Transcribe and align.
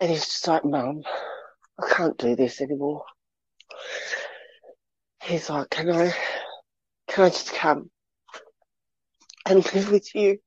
And 0.00 0.10
he's 0.10 0.26
just 0.26 0.46
like, 0.48 0.64
Mum, 0.64 1.02
I 1.80 1.88
can't 1.88 2.18
do 2.18 2.36
this 2.36 2.60
anymore. 2.60 3.04
He's 5.22 5.48
like, 5.48 5.70
Can 5.70 5.90
I 5.90 6.14
can 7.08 7.24
I 7.24 7.28
just 7.28 7.52
come 7.52 7.90
and 9.46 9.64
live 9.74 9.90
with 9.90 10.14
you? 10.14 10.38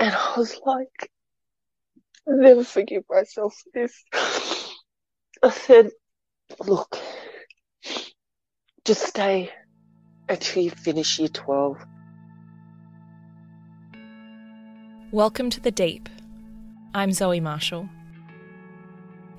And 0.00 0.14
I 0.14 0.34
was 0.36 0.58
like, 0.64 1.10
I'll 2.28 2.36
never 2.36 2.64
forgive 2.64 3.04
myself 3.08 3.54
for 3.54 3.70
this. 3.72 4.04
I 5.42 5.50
said, 5.50 5.90
look, 6.66 6.98
just 8.84 9.06
stay 9.06 9.50
until 10.28 10.64
you 10.64 10.70
finish 10.70 11.18
year 11.18 11.28
12. 11.28 11.78
Welcome 15.12 15.50
to 15.50 15.60
the 15.60 15.70
Deep. 15.70 16.08
I'm 16.94 17.12
Zoe 17.12 17.38
Marshall. 17.38 17.86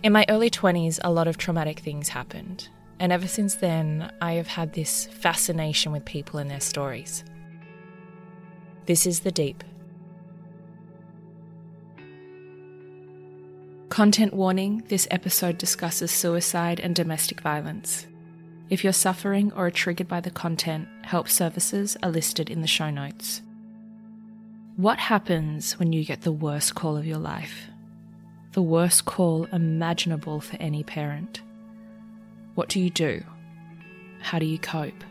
In 0.04 0.14
my 0.14 0.24
early 0.30 0.52
20s, 0.52 1.00
a 1.04 1.12
lot 1.12 1.28
of 1.28 1.38
traumatic 1.38 1.80
things 1.80 2.10
happened, 2.10 2.70
and 3.00 3.12
ever 3.12 3.28
since 3.28 3.56
then, 3.56 4.14
I 4.22 4.34
have 4.34 4.48
had 4.48 4.74
this 4.74 5.08
fascination 5.08 5.92
with 5.92 6.06
people 6.06 6.40
and 6.40 6.50
their 6.50 6.60
stories. 6.60 7.24
This 8.86 9.08
is 9.08 9.22
The 9.22 9.32
Deep. 9.32 9.64
Content 13.90 14.34
warning 14.36 14.84
this 14.88 15.08
episode 15.10 15.58
discusses 15.58 16.12
suicide 16.12 16.80
and 16.80 16.96
domestic 16.96 17.42
violence. 17.42 18.06
If 18.70 18.84
you're 18.84 18.94
suffering 18.94 19.52
or 19.54 19.66
are 19.66 19.72
triggered 19.72 20.08
by 20.08 20.22
the 20.22 20.30
content, 20.30 20.88
help 21.02 21.28
services 21.28 21.98
are 22.04 22.12
listed 22.12 22.52
in 22.52 22.62
the 22.62 22.68
show 22.68 22.92
notes. 22.92 23.42
What 24.76 25.00
happens 25.00 25.78
when 25.78 25.92
you 25.92 26.06
get 26.06 26.22
the 26.22 26.32
worst 26.32 26.76
call 26.76 26.96
of 26.98 27.06
your 27.06 27.18
life? 27.18 27.68
The 28.54 28.62
worst 28.62 29.06
call 29.06 29.46
imaginable 29.52 30.40
for 30.40 30.56
any 30.58 30.84
parent. 30.84 31.42
What 32.56 32.70
do 32.70 32.80
you 32.80 32.90
do? 32.90 33.24
How 34.22 34.40
do 34.40 34.46
you 34.46 34.58
cope? 34.58 35.04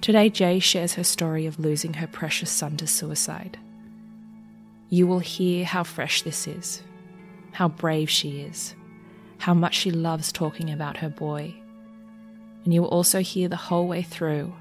Today, 0.00 0.28
Jay 0.28 0.58
shares 0.58 0.94
her 0.94 1.04
story 1.04 1.46
of 1.46 1.58
losing 1.58 1.94
her 1.94 2.06
precious 2.06 2.50
son 2.50 2.76
to 2.76 2.86
suicide. 2.86 3.58
You 4.88 5.06
will 5.06 5.18
hear 5.18 5.64
how 5.64 5.82
fresh 5.82 6.22
this 6.22 6.46
is 6.46 6.82
how 7.56 7.68
brave 7.68 8.10
she 8.10 8.42
is, 8.42 8.74
how 9.38 9.54
much 9.54 9.74
she 9.74 9.90
loves 9.90 10.30
talking 10.30 10.70
about 10.70 10.98
her 10.98 11.08
boy. 11.08 11.54
And 12.62 12.74
you 12.74 12.82
will 12.82 12.90
also 12.90 13.20
hear 13.20 13.48
the 13.48 13.56
whole 13.56 13.88
way 13.88 14.02
through 14.02 14.52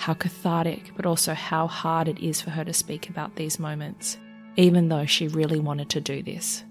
how 0.00 0.14
cathartic, 0.14 0.92
but 0.96 1.04
also 1.04 1.34
how 1.34 1.66
hard 1.66 2.08
it 2.08 2.18
is 2.18 2.40
for 2.40 2.48
her 2.48 2.64
to 2.64 2.72
speak 2.72 3.10
about 3.10 3.36
these 3.36 3.58
moments, 3.58 4.16
even 4.56 4.88
though 4.88 5.04
she 5.04 5.28
really 5.28 5.60
wanted 5.60 5.90
to 5.90 6.00
do 6.00 6.22
this. 6.22 6.64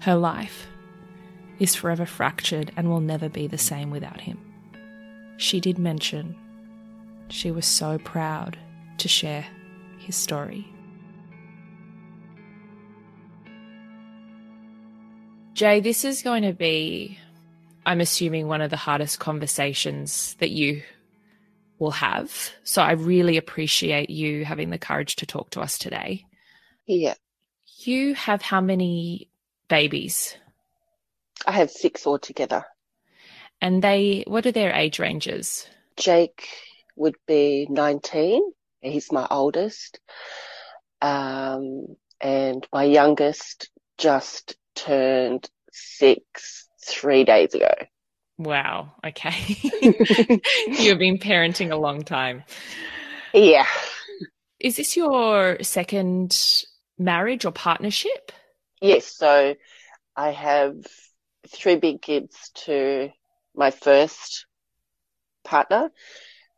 Her 0.00 0.16
life 0.16 0.66
is 1.60 1.76
forever 1.76 2.04
fractured 2.04 2.72
and 2.76 2.90
will 2.90 3.00
never 3.00 3.28
be 3.28 3.46
the 3.46 3.56
same 3.56 3.92
without 3.92 4.20
him. 4.20 4.36
She 5.36 5.60
did 5.60 5.78
mention 5.78 6.34
she 7.28 7.52
was 7.52 7.66
so 7.66 7.98
proud 7.98 8.58
to 8.98 9.06
share 9.06 9.46
his 9.98 10.16
story. 10.16 10.66
Jay, 15.54 15.78
this 15.78 16.04
is 16.04 16.22
going 16.22 16.42
to 16.42 16.52
be, 16.52 17.16
I'm 17.86 18.00
assuming, 18.00 18.48
one 18.48 18.60
of 18.60 18.70
the 18.70 18.76
hardest 18.76 19.20
conversations 19.20 20.34
that 20.40 20.50
you 20.50 20.82
will 21.82 21.90
have. 21.90 22.52
So 22.62 22.80
I 22.80 22.92
really 22.92 23.36
appreciate 23.36 24.08
you 24.08 24.44
having 24.44 24.70
the 24.70 24.78
courage 24.78 25.16
to 25.16 25.26
talk 25.26 25.50
to 25.50 25.60
us 25.60 25.78
today. 25.78 26.24
Yeah. 26.86 27.14
You 27.80 28.14
have 28.14 28.40
how 28.40 28.60
many 28.60 29.28
babies? 29.68 30.36
I 31.44 31.52
have 31.52 31.70
six 31.70 32.06
altogether. 32.06 32.64
And 33.60 33.82
they, 33.82 34.22
what 34.28 34.46
are 34.46 34.52
their 34.52 34.72
age 34.72 35.00
ranges? 35.00 35.66
Jaike 35.96 36.46
would 36.94 37.16
be 37.26 37.66
19. 37.68 38.42
He's 38.80 39.10
my 39.10 39.26
oldest. 39.28 39.98
Um, 41.00 41.96
and 42.20 42.64
my 42.72 42.84
youngest 42.84 43.70
just 43.98 44.56
turned 44.76 45.50
six 45.72 46.68
three 46.86 47.24
days 47.24 47.54
ago. 47.54 47.72
Wow. 48.42 48.92
Okay. 49.04 49.34
You've 50.66 50.98
been 50.98 51.18
parenting 51.18 51.72
a 51.72 51.76
long 51.76 52.02
time. 52.02 52.44
Yeah. 53.32 53.66
Is 54.60 54.76
this 54.76 54.96
your 54.96 55.62
second 55.62 56.38
marriage 56.98 57.44
or 57.44 57.52
partnership? 57.52 58.32
Yes. 58.80 59.06
So 59.06 59.54
I 60.16 60.30
have 60.30 60.74
three 61.48 61.76
big 61.76 62.02
kids 62.02 62.50
to 62.66 63.10
my 63.54 63.70
first 63.70 64.46
partner, 65.44 65.90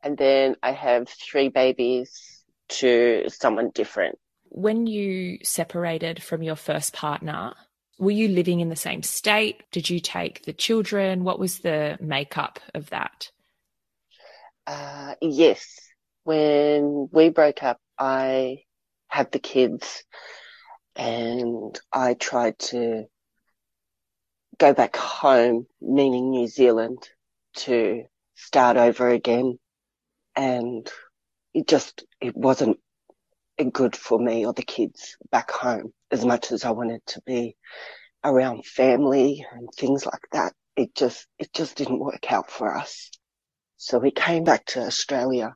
and 0.02 0.16
then 0.16 0.56
I 0.62 0.72
have 0.72 1.08
three 1.08 1.48
babies 1.48 2.44
to 2.68 3.24
someone 3.28 3.70
different. 3.74 4.18
When 4.48 4.86
you 4.86 5.38
separated 5.42 6.22
from 6.22 6.42
your 6.42 6.56
first 6.56 6.92
partner, 6.92 7.54
were 7.98 8.10
you 8.10 8.28
living 8.28 8.60
in 8.60 8.68
the 8.68 8.76
same 8.76 9.02
state? 9.02 9.62
Did 9.70 9.88
you 9.88 10.00
take 10.00 10.44
the 10.44 10.52
children? 10.52 11.24
What 11.24 11.38
was 11.38 11.60
the 11.60 11.96
makeup 12.00 12.58
of 12.74 12.90
that? 12.90 13.30
Uh, 14.66 15.14
yes. 15.20 15.78
When 16.24 17.08
we 17.12 17.28
broke 17.28 17.62
up, 17.62 17.78
I 17.98 18.62
had 19.08 19.30
the 19.30 19.38
kids 19.38 20.04
and 20.96 21.78
I 21.92 22.14
tried 22.14 22.58
to 22.70 23.04
go 24.58 24.72
back 24.72 24.96
home, 24.96 25.66
meaning 25.80 26.30
New 26.30 26.46
Zealand, 26.46 27.08
to 27.56 28.04
start 28.34 28.76
over 28.76 29.08
again. 29.08 29.58
And 30.36 30.90
it 31.52 31.68
just, 31.68 32.04
it 32.20 32.36
wasn't 32.36 32.78
good 33.62 33.96
for 33.96 34.18
me 34.18 34.44
or 34.46 34.52
the 34.52 34.62
kids 34.62 35.16
back 35.30 35.50
home 35.50 35.92
as 36.10 36.24
much 36.24 36.52
as 36.52 36.64
I 36.64 36.70
wanted 36.70 37.04
to 37.06 37.22
be 37.26 37.56
around 38.24 38.66
family 38.66 39.46
and 39.52 39.68
things 39.76 40.04
like 40.04 40.26
that. 40.32 40.52
It 40.76 40.94
just, 40.94 41.26
it 41.38 41.52
just 41.52 41.76
didn't 41.76 42.00
work 42.00 42.32
out 42.32 42.50
for 42.50 42.76
us. 42.76 43.10
So 43.76 43.98
we 43.98 44.10
came 44.10 44.44
back 44.44 44.64
to 44.66 44.80
Australia. 44.80 45.54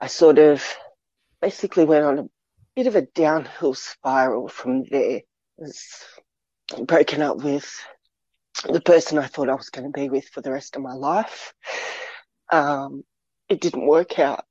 I 0.00 0.06
sort 0.06 0.38
of 0.38 0.64
basically 1.40 1.84
went 1.84 2.04
on 2.04 2.18
a 2.18 2.28
bit 2.76 2.86
of 2.86 2.94
a 2.94 3.02
downhill 3.02 3.74
spiral 3.74 4.48
from 4.48 4.84
there. 4.84 5.22
Broken 6.86 7.22
up 7.22 7.38
with 7.38 7.70
the 8.64 8.80
person 8.80 9.18
I 9.18 9.26
thought 9.26 9.50
I 9.50 9.54
was 9.54 9.70
going 9.70 9.90
to 9.90 9.98
be 9.98 10.08
with 10.08 10.28
for 10.28 10.40
the 10.40 10.52
rest 10.52 10.76
of 10.76 10.82
my 10.82 10.94
life. 10.94 11.52
Um, 12.50 13.04
it 13.48 13.60
didn't 13.60 13.86
work 13.86 14.18
out 14.18 14.44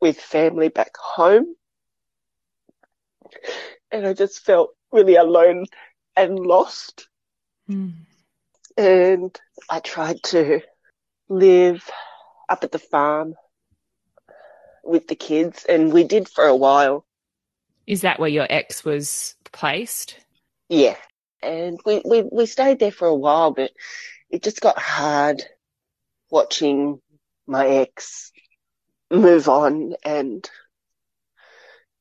with 0.00 0.20
family 0.20 0.68
back 0.68 0.96
home 0.96 1.54
and 3.90 4.06
I 4.06 4.12
just 4.12 4.44
felt 4.44 4.70
really 4.92 5.16
alone 5.16 5.66
and 6.16 6.38
lost. 6.38 7.08
Mm. 7.68 7.92
And 8.76 9.38
I 9.68 9.80
tried 9.80 10.22
to 10.24 10.60
live 11.28 11.88
up 12.48 12.64
at 12.64 12.72
the 12.72 12.78
farm 12.78 13.34
with 14.84 15.08
the 15.08 15.16
kids, 15.16 15.64
and 15.68 15.92
we 15.92 16.04
did 16.04 16.28
for 16.28 16.44
a 16.44 16.56
while. 16.56 17.04
Is 17.86 18.02
that 18.02 18.20
where 18.20 18.28
your 18.28 18.46
ex 18.48 18.84
was 18.84 19.34
placed? 19.44 20.16
Yeah. 20.68 20.96
And 21.42 21.78
we, 21.84 22.02
we, 22.04 22.22
we 22.22 22.46
stayed 22.46 22.78
there 22.78 22.92
for 22.92 23.06
a 23.06 23.14
while, 23.14 23.52
but 23.52 23.70
it 24.30 24.42
just 24.42 24.60
got 24.60 24.78
hard 24.78 25.42
watching 26.30 27.00
my 27.46 27.66
ex 27.66 28.32
move 29.10 29.48
on 29.48 29.94
and 30.04 30.48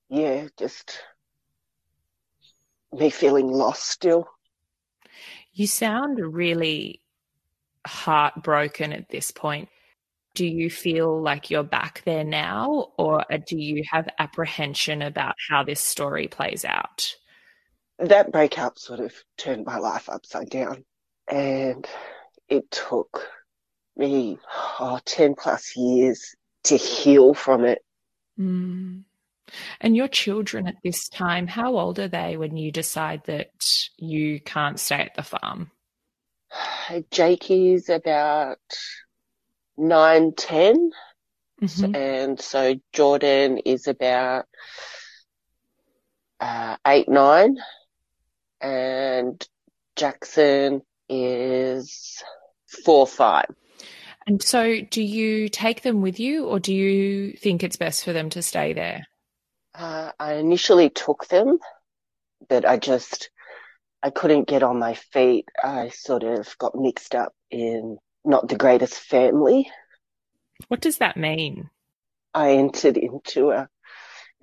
yeah, 0.09 0.47
just 0.57 1.01
me 2.99 3.09
feeling 3.09 3.47
lost 3.47 3.85
still. 3.85 4.27
You 5.53 5.67
sound 5.67 6.19
really 6.19 7.01
heartbroken 7.85 8.93
at 8.93 9.09
this 9.09 9.31
point. 9.31 9.69
Do 10.35 10.45
you 10.45 10.69
feel 10.69 11.19
like 11.19 11.49
you're 11.49 11.63
back 11.63 12.03
there 12.05 12.23
now, 12.23 12.91
or 12.97 13.25
do 13.47 13.57
you 13.57 13.83
have 13.91 14.07
apprehension 14.19 15.01
about 15.01 15.35
how 15.49 15.63
this 15.63 15.81
story 15.81 16.27
plays 16.27 16.63
out? 16.63 17.15
that 17.99 18.31
breakup 18.31 18.77
sort 18.77 18.99
of 18.99 19.13
turned 19.37 19.65
my 19.65 19.77
life 19.77 20.09
upside 20.09 20.49
down. 20.49 20.83
And 21.27 21.85
it 22.47 22.69
took 22.71 23.27
me 23.95 24.37
oh, 24.79 24.99
10 25.05 25.35
plus 25.35 25.75
years 25.75 26.35
to 26.65 26.77
heal 26.77 27.33
from 27.33 27.65
it. 27.65 27.79
Mm. 28.39 29.03
And 29.79 29.95
your 29.95 30.07
children 30.07 30.67
at 30.67 30.75
this 30.83 31.07
time, 31.09 31.47
how 31.47 31.77
old 31.77 31.99
are 31.99 32.07
they 32.07 32.37
when 32.37 32.57
you 32.57 32.71
decide 32.71 33.23
that 33.25 33.49
you 33.97 34.39
can't 34.39 34.79
stay 34.79 34.97
at 35.01 35.15
the 35.15 35.23
farm? 35.23 35.71
Jaike 37.11 37.75
is 37.75 37.89
about 37.89 38.59
nine, 39.77 40.33
10. 40.35 40.91
Mhm. 41.61 41.95
And 41.95 42.39
so 42.39 42.75
Jordan 42.93 43.57
is 43.59 43.87
about 43.87 44.45
uh, 46.39 46.77
eight, 46.85 47.09
nine. 47.09 47.57
And 48.61 49.45
Jackson 49.95 50.81
is 51.09 52.23
four, 52.83 53.07
five. 53.07 53.47
And 54.27 54.43
so, 54.43 54.81
do 54.81 55.01
you 55.01 55.47
take 55.47 55.83
them 55.83 56.01
with 56.01 56.19
you, 56.19 56.45
or 56.45 56.59
do 56.59 56.73
you 56.73 57.31
think 57.31 57.63
it's 57.63 57.77
best 57.77 58.03
for 58.03 58.11
them 58.11 58.29
to 58.31 58.41
stay 58.41 58.73
there? 58.73 59.07
Uh, 59.77 60.11
I 60.19 60.33
initially 60.33 60.89
took 60.89 61.27
them, 61.27 61.59
but 62.49 62.65
I 62.65 62.77
just, 62.77 63.29
I 64.01 64.09
couldn't 64.09 64.47
get 64.47 64.63
on 64.63 64.79
my 64.79 64.95
feet. 64.95 65.45
I 65.63 65.89
sort 65.89 66.23
of 66.23 66.57
got 66.57 66.75
mixed 66.75 67.13
up 67.13 67.33
in 67.51 67.97
not 68.25 68.49
the 68.49 68.55
greatest 68.57 68.95
family. 68.95 69.69
What 70.67 70.81
does 70.81 70.97
that 70.97 71.15
mean? 71.15 71.69
I 72.33 72.53
entered 72.53 72.97
into 72.97 73.51
a 73.51 73.69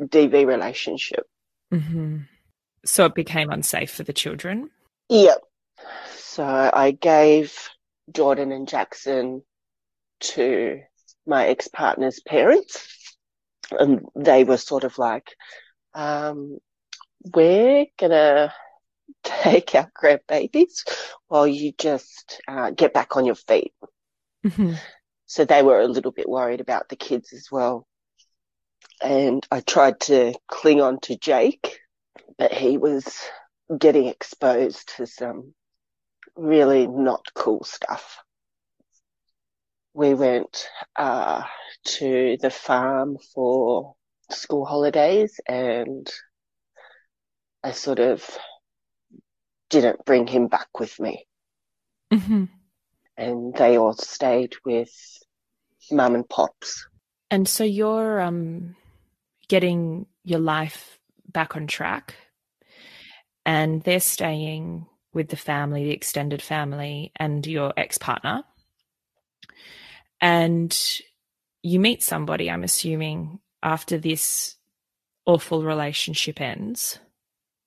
DV 0.00 0.44
relationship. 0.44 1.26
hmm 1.70 2.18
So 2.84 3.06
it 3.06 3.14
became 3.14 3.50
unsafe 3.50 3.90
for 3.90 4.04
the 4.04 4.12
children. 4.12 4.70
Yep. 5.08 5.40
So 6.16 6.44
I 6.44 6.92
gave 6.92 7.56
Jordan 8.12 8.52
and 8.52 8.68
Jackson 8.68 9.42
to 10.20 10.80
my 11.26 11.48
ex-partner's 11.48 12.20
parents 12.20 13.03
and 13.72 14.00
they 14.16 14.44
were 14.44 14.56
sort 14.56 14.84
of 14.84 14.98
like, 14.98 15.34
um, 15.94 16.58
we're 17.34 17.86
gonna 17.98 18.54
take 19.24 19.74
our 19.74 19.90
grandbabies 20.00 20.84
while 21.28 21.46
you 21.46 21.72
just 21.78 22.40
uh, 22.48 22.70
get 22.70 22.94
back 22.94 23.16
on 23.16 23.26
your 23.26 23.36
feet. 23.36 23.72
hmm 24.44 24.74
So 25.26 25.44
they 25.44 25.62
were 25.62 25.80
a 25.80 25.86
little 25.86 26.12
bit 26.12 26.26
worried 26.28 26.62
about 26.62 26.88
the 26.88 26.96
kids 26.96 27.34
as 27.34 27.50
well. 27.52 27.86
And 29.02 29.46
I 29.52 29.60
tried 29.60 30.00
to 30.02 30.34
cling 30.48 30.80
on 30.80 30.98
to 31.02 31.16
Jaike, 31.16 31.76
but 32.38 32.52
he 32.52 32.78
was 32.78 33.20
getting 33.78 34.06
exposed 34.06 34.96
to 34.96 35.06
some 35.06 35.54
really 36.36 36.86
not 36.86 37.26
cool 37.34 37.64
stuff. 37.64 38.23
We 39.94 40.14
went 40.14 40.68
uh, 40.96 41.44
to 41.84 42.36
the 42.40 42.50
farm 42.50 43.16
for 43.34 43.94
school 44.30 44.64
holidays 44.64 45.40
and 45.46 46.10
I 47.62 47.70
sort 47.72 48.00
of 48.00 48.38
didn't 49.70 50.04
bring 50.04 50.26
him 50.26 50.48
back 50.48 50.68
with 50.78 51.00
me. 51.00 51.26
hmm 52.12 52.44
And 53.16 53.54
they 53.54 53.78
all 53.78 53.94
stayed 53.94 54.54
with 54.64 54.92
mum 55.90 56.14
and 56.14 56.28
pops. 56.28 56.86
And 57.30 57.48
so 57.48 57.64
you're 57.64 58.20
um, 58.20 58.76
getting 59.48 60.06
your 60.24 60.40
life 60.40 60.98
back 61.32 61.56
on 61.56 61.66
track, 61.66 62.14
and 63.46 63.82
they're 63.82 64.00
staying 64.00 64.86
with 65.12 65.28
the 65.28 65.36
family, 65.36 65.84
the 65.84 65.90
extended 65.90 66.42
family, 66.42 67.12
and 67.16 67.46
your 67.46 67.72
ex 67.76 67.98
partner. 67.98 68.44
And 70.24 70.74
you 71.62 71.78
meet 71.78 72.02
somebody, 72.02 72.50
I'm 72.50 72.64
assuming, 72.64 73.40
after 73.62 73.98
this 73.98 74.56
awful 75.26 75.62
relationship 75.62 76.40
ends. 76.40 76.98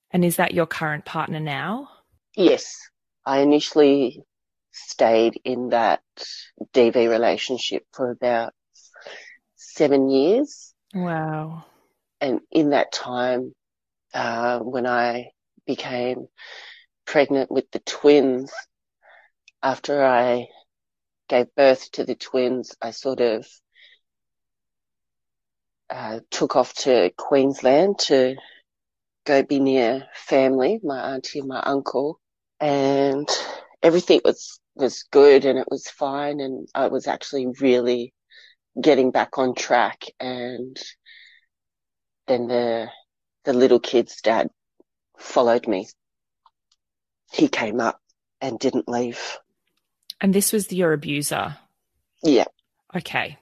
And 0.09 0.25
is 0.25 0.37
that 0.37 0.55
your 0.55 0.65
current 0.65 1.05
partner 1.05 1.39
now? 1.39 1.87
Yes, 2.35 2.75
I 3.23 3.41
initially 3.41 4.23
stayed 4.71 5.39
in 5.43 5.69
that 5.69 6.01
DV 6.73 6.95
relationship 7.07 7.83
for 7.93 8.09
about 8.09 8.53
seven 9.55 10.09
years. 10.09 10.73
Wow. 10.95 11.63
And 12.19 12.39
in 12.49 12.71
that 12.71 12.91
time, 12.91 13.53
uh, 14.15 14.61
when 14.61 14.87
I 14.87 15.29
became 15.67 16.25
pregnant 17.05 17.51
with 17.51 17.69
the 17.69 17.81
twins, 17.85 18.51
after 19.61 20.03
I 20.03 20.47
gave 21.27 21.53
birth 21.55 21.91
to 21.93 22.05
the 22.05 22.15
twins, 22.15 22.75
I 22.81 22.91
sort 22.91 23.21
of 23.21 23.47
uh, 25.89 26.19
took 26.29 26.55
off 26.55 26.73
to 26.73 27.11
Queensland 27.17 27.99
to 27.99 28.35
go 29.25 29.43
be 29.43 29.59
near 29.59 30.07
family, 30.13 30.79
my 30.83 31.13
auntie 31.13 31.39
and 31.39 31.47
my 31.47 31.59
uncle, 31.61 32.19
and 32.59 33.27
everything 33.83 34.21
was 34.23 34.59
was 34.75 35.03
good 35.11 35.45
and 35.45 35.57
it 35.57 35.67
was 35.69 35.89
fine, 35.89 36.39
and 36.39 36.67
I 36.73 36.87
was 36.87 37.07
actually 37.07 37.47
really 37.59 38.13
getting 38.79 39.11
back 39.11 39.37
on 39.37 39.55
track. 39.55 40.05
And 40.19 40.77
then 42.27 42.47
the 42.47 42.89
the 43.43 43.53
little 43.53 43.79
kid's 43.79 44.21
dad 44.21 44.49
followed 45.17 45.67
me. 45.67 45.87
He 47.31 47.47
came 47.47 47.79
up 47.79 47.99
and 48.41 48.59
didn't 48.59 48.87
leave. 48.87 49.37
And 50.19 50.33
this 50.33 50.51
was 50.51 50.71
your 50.71 50.93
abuser. 50.93 51.57
Yeah. 52.23 52.45
Okay. 52.95 53.37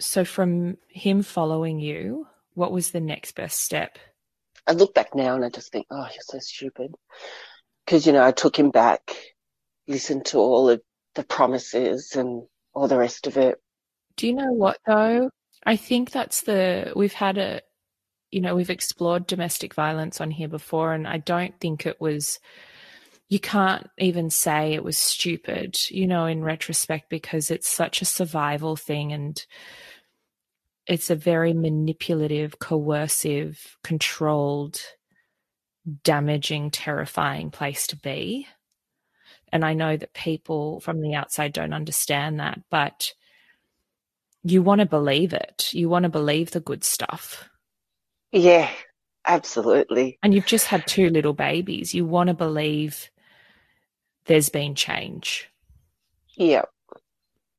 So 0.00 0.24
from 0.24 0.76
him 0.88 1.22
following 1.22 1.78
you, 1.78 2.26
what 2.54 2.72
was 2.72 2.90
the 2.90 3.00
next 3.00 3.34
best 3.34 3.60
step? 3.60 3.98
I 4.66 4.72
look 4.72 4.94
back 4.94 5.14
now 5.14 5.34
and 5.34 5.44
I 5.44 5.50
just 5.50 5.72
think, 5.72 5.86
oh, 5.90 6.06
you're 6.12 6.22
so 6.22 6.38
stupid. 6.38 6.94
Because, 7.84 8.06
you 8.06 8.12
know, 8.12 8.24
I 8.24 8.32
took 8.32 8.58
him 8.58 8.70
back, 8.70 9.14
listened 9.86 10.26
to 10.26 10.38
all 10.38 10.70
of 10.70 10.80
the 11.14 11.24
promises 11.24 12.16
and 12.16 12.44
all 12.72 12.88
the 12.88 12.98
rest 12.98 13.26
of 13.26 13.36
it. 13.36 13.60
Do 14.16 14.26
you 14.26 14.34
know 14.34 14.52
what 14.52 14.78
though? 14.86 15.30
I 15.66 15.76
think 15.76 16.10
that's 16.10 16.42
the 16.42 16.92
we've 16.94 17.12
had 17.12 17.38
a 17.38 17.62
you 18.30 18.40
know, 18.40 18.56
we've 18.56 18.70
explored 18.70 19.28
domestic 19.28 19.74
violence 19.74 20.20
on 20.20 20.30
here 20.32 20.48
before 20.48 20.92
and 20.92 21.06
I 21.06 21.18
don't 21.18 21.58
think 21.60 21.86
it 21.86 22.00
was 22.00 22.40
you 23.28 23.40
can't 23.40 23.88
even 23.98 24.30
say 24.30 24.74
it 24.74 24.84
was 24.84 24.98
stupid, 24.98 25.78
you 25.90 26.06
know, 26.06 26.26
in 26.26 26.44
retrospect 26.44 27.08
because 27.08 27.50
it's 27.50 27.68
such 27.68 28.02
a 28.02 28.06
survival 28.06 28.76
thing 28.76 29.12
and 29.12 29.44
it's 30.86 31.08
a 31.08 31.16
very 31.16 31.54
manipulative, 31.54 32.58
coercive, 32.58 33.78
controlled, 33.82 34.80
damaging, 36.02 36.70
terrifying 36.70 37.50
place 37.50 37.86
to 37.88 37.96
be. 37.96 38.46
And 39.50 39.64
I 39.64 39.72
know 39.72 39.96
that 39.96 40.12
people 40.12 40.80
from 40.80 41.00
the 41.00 41.14
outside 41.14 41.52
don't 41.52 41.72
understand 41.72 42.40
that, 42.40 42.60
but 42.70 43.12
you 44.42 44.62
want 44.62 44.80
to 44.80 44.86
believe 44.86 45.32
it. 45.32 45.72
You 45.72 45.88
want 45.88 46.02
to 46.02 46.10
believe 46.10 46.50
the 46.50 46.60
good 46.60 46.84
stuff. 46.84 47.48
Yeah, 48.30 48.68
absolutely. 49.24 50.18
And 50.22 50.34
you've 50.34 50.44
just 50.44 50.66
had 50.66 50.86
two 50.86 51.08
little 51.08 51.32
babies. 51.32 51.94
You 51.94 52.04
want 52.04 52.28
to 52.28 52.34
believe 52.34 53.10
there's 54.26 54.48
been 54.48 54.74
change. 54.74 55.50
Yeah. 56.36 56.62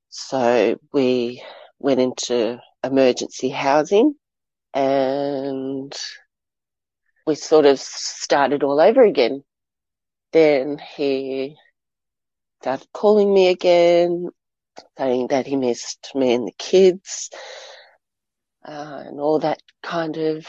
So 0.10 0.80
we 0.94 1.44
went 1.80 2.00
into 2.00 2.60
emergency 2.84 3.50
housing 3.50 4.16
and 4.74 5.94
we 7.26 7.36
sort 7.36 7.66
of 7.66 7.80
started 7.80 8.64
all 8.64 8.80
over 8.80 9.02
again. 9.02 9.44
Then 10.32 10.80
he 10.96 11.56
started 12.62 12.88
calling 12.94 13.34
me 13.34 13.48
again, 13.48 14.30
saying 14.98 15.28
that 15.28 15.48
he 15.48 15.56
missed 15.56 16.12
me 16.16 16.34
and 16.34 16.48
the 16.48 16.54
kids, 16.58 17.30
uh, 18.68 19.04
and 19.06 19.20
all 19.20 19.40
that 19.40 19.62
kind 19.84 20.18
of 20.18 20.46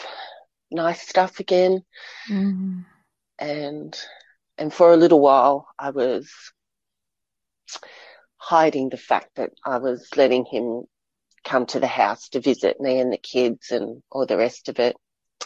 nice 0.70 1.06
stuff 1.06 1.40
again. 1.40 1.82
Mm. 2.28 2.84
And, 3.38 3.98
and 4.58 4.72
for 4.72 4.92
a 4.92 4.96
little 4.96 5.20
while 5.20 5.68
I 5.78 5.90
was 5.90 6.30
hiding 8.36 8.88
the 8.88 8.96
fact 8.96 9.30
that 9.36 9.50
I 9.64 9.78
was 9.78 10.08
letting 10.16 10.44
him 10.44 10.84
come 11.44 11.66
to 11.66 11.80
the 11.80 11.86
house 11.86 12.28
to 12.30 12.40
visit 12.40 12.80
me 12.80 13.00
and 13.00 13.12
the 13.12 13.18
kids 13.18 13.70
and 13.70 14.02
all 14.10 14.26
the 14.26 14.36
rest 14.36 14.68
of 14.68 14.78
it. 14.78 14.96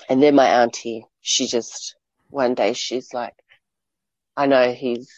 And 0.09 0.23
then 0.23 0.35
my 0.35 0.63
auntie, 0.63 1.07
she 1.21 1.47
just, 1.47 1.97
one 2.29 2.55
day 2.55 2.73
she's 2.73 3.13
like, 3.13 3.35
I 4.37 4.47
know 4.47 4.73
he's 4.73 5.11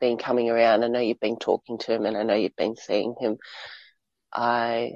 been 0.00 0.16
coming 0.16 0.48
around. 0.48 0.84
I 0.84 0.88
know 0.88 1.00
you've 1.00 1.20
been 1.20 1.38
talking 1.38 1.78
to 1.78 1.92
him 1.92 2.06
and 2.06 2.16
I 2.16 2.22
know 2.22 2.34
you've 2.34 2.56
been 2.56 2.76
seeing 2.76 3.14
him. 3.20 3.38
I 4.32 4.92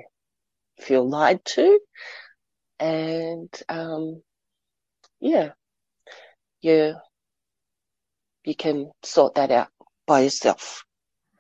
feel 0.81 1.09
lied 1.09 1.45
to. 1.45 1.81
And, 2.79 3.49
um, 3.69 4.23
yeah, 5.21 5.51
you, 6.61 6.95
you 8.45 8.55
can 8.55 8.91
sort 9.03 9.35
that 9.37 9.51
out 9.51 9.69
by 10.07 10.21
yourself. 10.21 10.85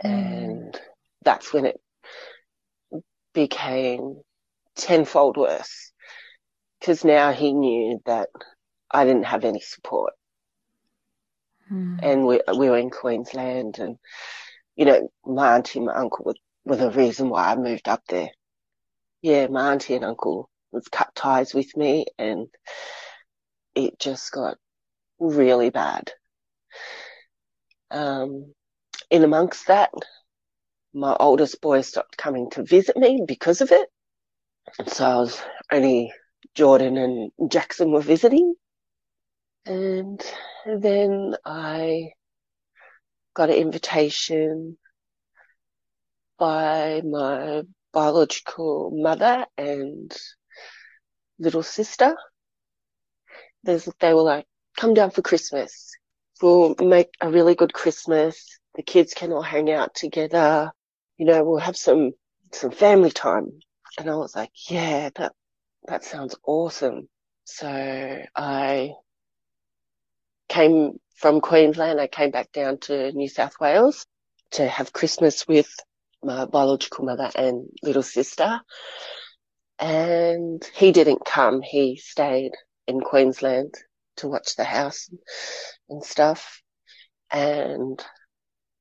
Mm. 0.04 0.10
And 0.10 0.80
that's 1.24 1.52
when 1.52 1.66
it 1.66 1.80
became 3.34 4.20
tenfold 4.76 5.36
worse 5.36 5.92
because 6.80 7.04
now 7.04 7.32
he 7.32 7.52
knew 7.52 8.00
that 8.06 8.28
I 8.90 9.04
didn't 9.04 9.24
have 9.24 9.44
any 9.44 9.60
support 9.60 10.12
Mm. 11.72 11.98
and 12.02 12.26
we, 12.26 12.40
we 12.56 12.68
were 12.68 12.78
in 12.78 12.90
Queensland 12.90 13.78
and, 13.78 13.96
you 14.76 14.84
know, 14.84 15.08
my 15.24 15.54
auntie 15.54 15.78
and 15.78 15.86
my 15.86 15.94
uncle 15.94 16.24
were, 16.26 16.34
were 16.64 16.76
the 16.76 16.90
reason 16.90 17.28
why 17.28 17.50
I 17.50 17.56
moved 17.56 17.88
up 17.88 18.02
there. 18.08 18.28
Yeah, 19.22 19.46
my 19.46 19.72
auntie 19.72 19.94
and 19.94 20.04
uncle 20.04 20.50
was 20.72 20.88
cut 20.88 21.14
ties 21.14 21.54
with 21.54 21.76
me 21.76 22.06
and 22.18 22.48
it 23.74 23.98
just 23.98 24.32
got 24.32 24.58
really 25.18 25.70
bad. 25.70 26.12
Um, 27.92 28.54
in 29.10 29.22
amongst 29.22 29.66
that, 29.68 29.90
my 30.94 31.14
oldest 31.20 31.60
boy 31.60 31.82
stopped 31.82 32.16
coming 32.16 32.50
to 32.50 32.64
visit 32.64 32.96
me 32.96 33.22
because 33.26 33.60
of 33.60 33.70
it. 33.70 33.88
So 34.86 35.04
I 35.04 35.16
was 35.16 35.40
only 35.70 36.12
Jordan 36.54 36.96
and 36.96 37.30
Jackson 37.50 37.92
were 37.92 38.00
visiting. 38.00 38.54
And 39.66 40.20
then 40.66 41.36
I 41.44 42.12
got 43.34 43.50
an 43.50 43.56
invitation 43.56 44.78
by 46.38 47.02
my 47.04 47.62
biological 47.92 48.90
mother 48.92 49.46
and 49.56 50.16
little 51.38 51.62
sister. 51.62 52.16
They 53.64 53.78
were 54.14 54.22
like, 54.22 54.46
come 54.76 54.94
down 54.94 55.10
for 55.10 55.22
Christmas. 55.22 55.92
We'll 56.42 56.74
make 56.80 57.10
a 57.20 57.30
really 57.30 57.54
good 57.54 57.72
Christmas. 57.72 58.58
The 58.74 58.82
kids 58.82 59.14
can 59.14 59.32
all 59.32 59.42
hang 59.42 59.70
out 59.70 59.94
together. 59.94 60.72
You 61.16 61.26
know, 61.26 61.44
we'll 61.44 61.58
have 61.58 61.76
some, 61.76 62.12
some 62.52 62.72
family 62.72 63.10
time. 63.10 63.60
And 63.98 64.10
I 64.10 64.16
was 64.16 64.34
like, 64.34 64.50
yeah, 64.68 65.10
that, 65.16 65.32
that 65.86 66.04
sounds 66.04 66.34
awesome. 66.44 67.08
So 67.44 67.68
I 68.34 68.90
came 70.48 70.98
from 71.14 71.40
Queensland. 71.40 72.00
I 72.00 72.08
came 72.08 72.32
back 72.32 72.50
down 72.50 72.78
to 72.80 73.12
New 73.12 73.28
South 73.28 73.54
Wales 73.60 74.04
to 74.52 74.66
have 74.66 74.92
Christmas 74.92 75.46
with 75.46 75.72
my 76.24 76.46
biological 76.46 77.04
mother 77.04 77.30
and 77.36 77.68
little 77.82 78.02
sister. 78.02 78.60
And 79.78 80.62
he 80.74 80.92
didn't 80.92 81.24
come. 81.24 81.62
He 81.62 81.96
stayed 81.96 82.52
in 82.86 83.00
Queensland 83.00 83.74
to 84.16 84.28
watch 84.28 84.56
the 84.56 84.64
house 84.64 85.08
and 85.88 86.04
stuff. 86.04 86.62
And 87.30 88.02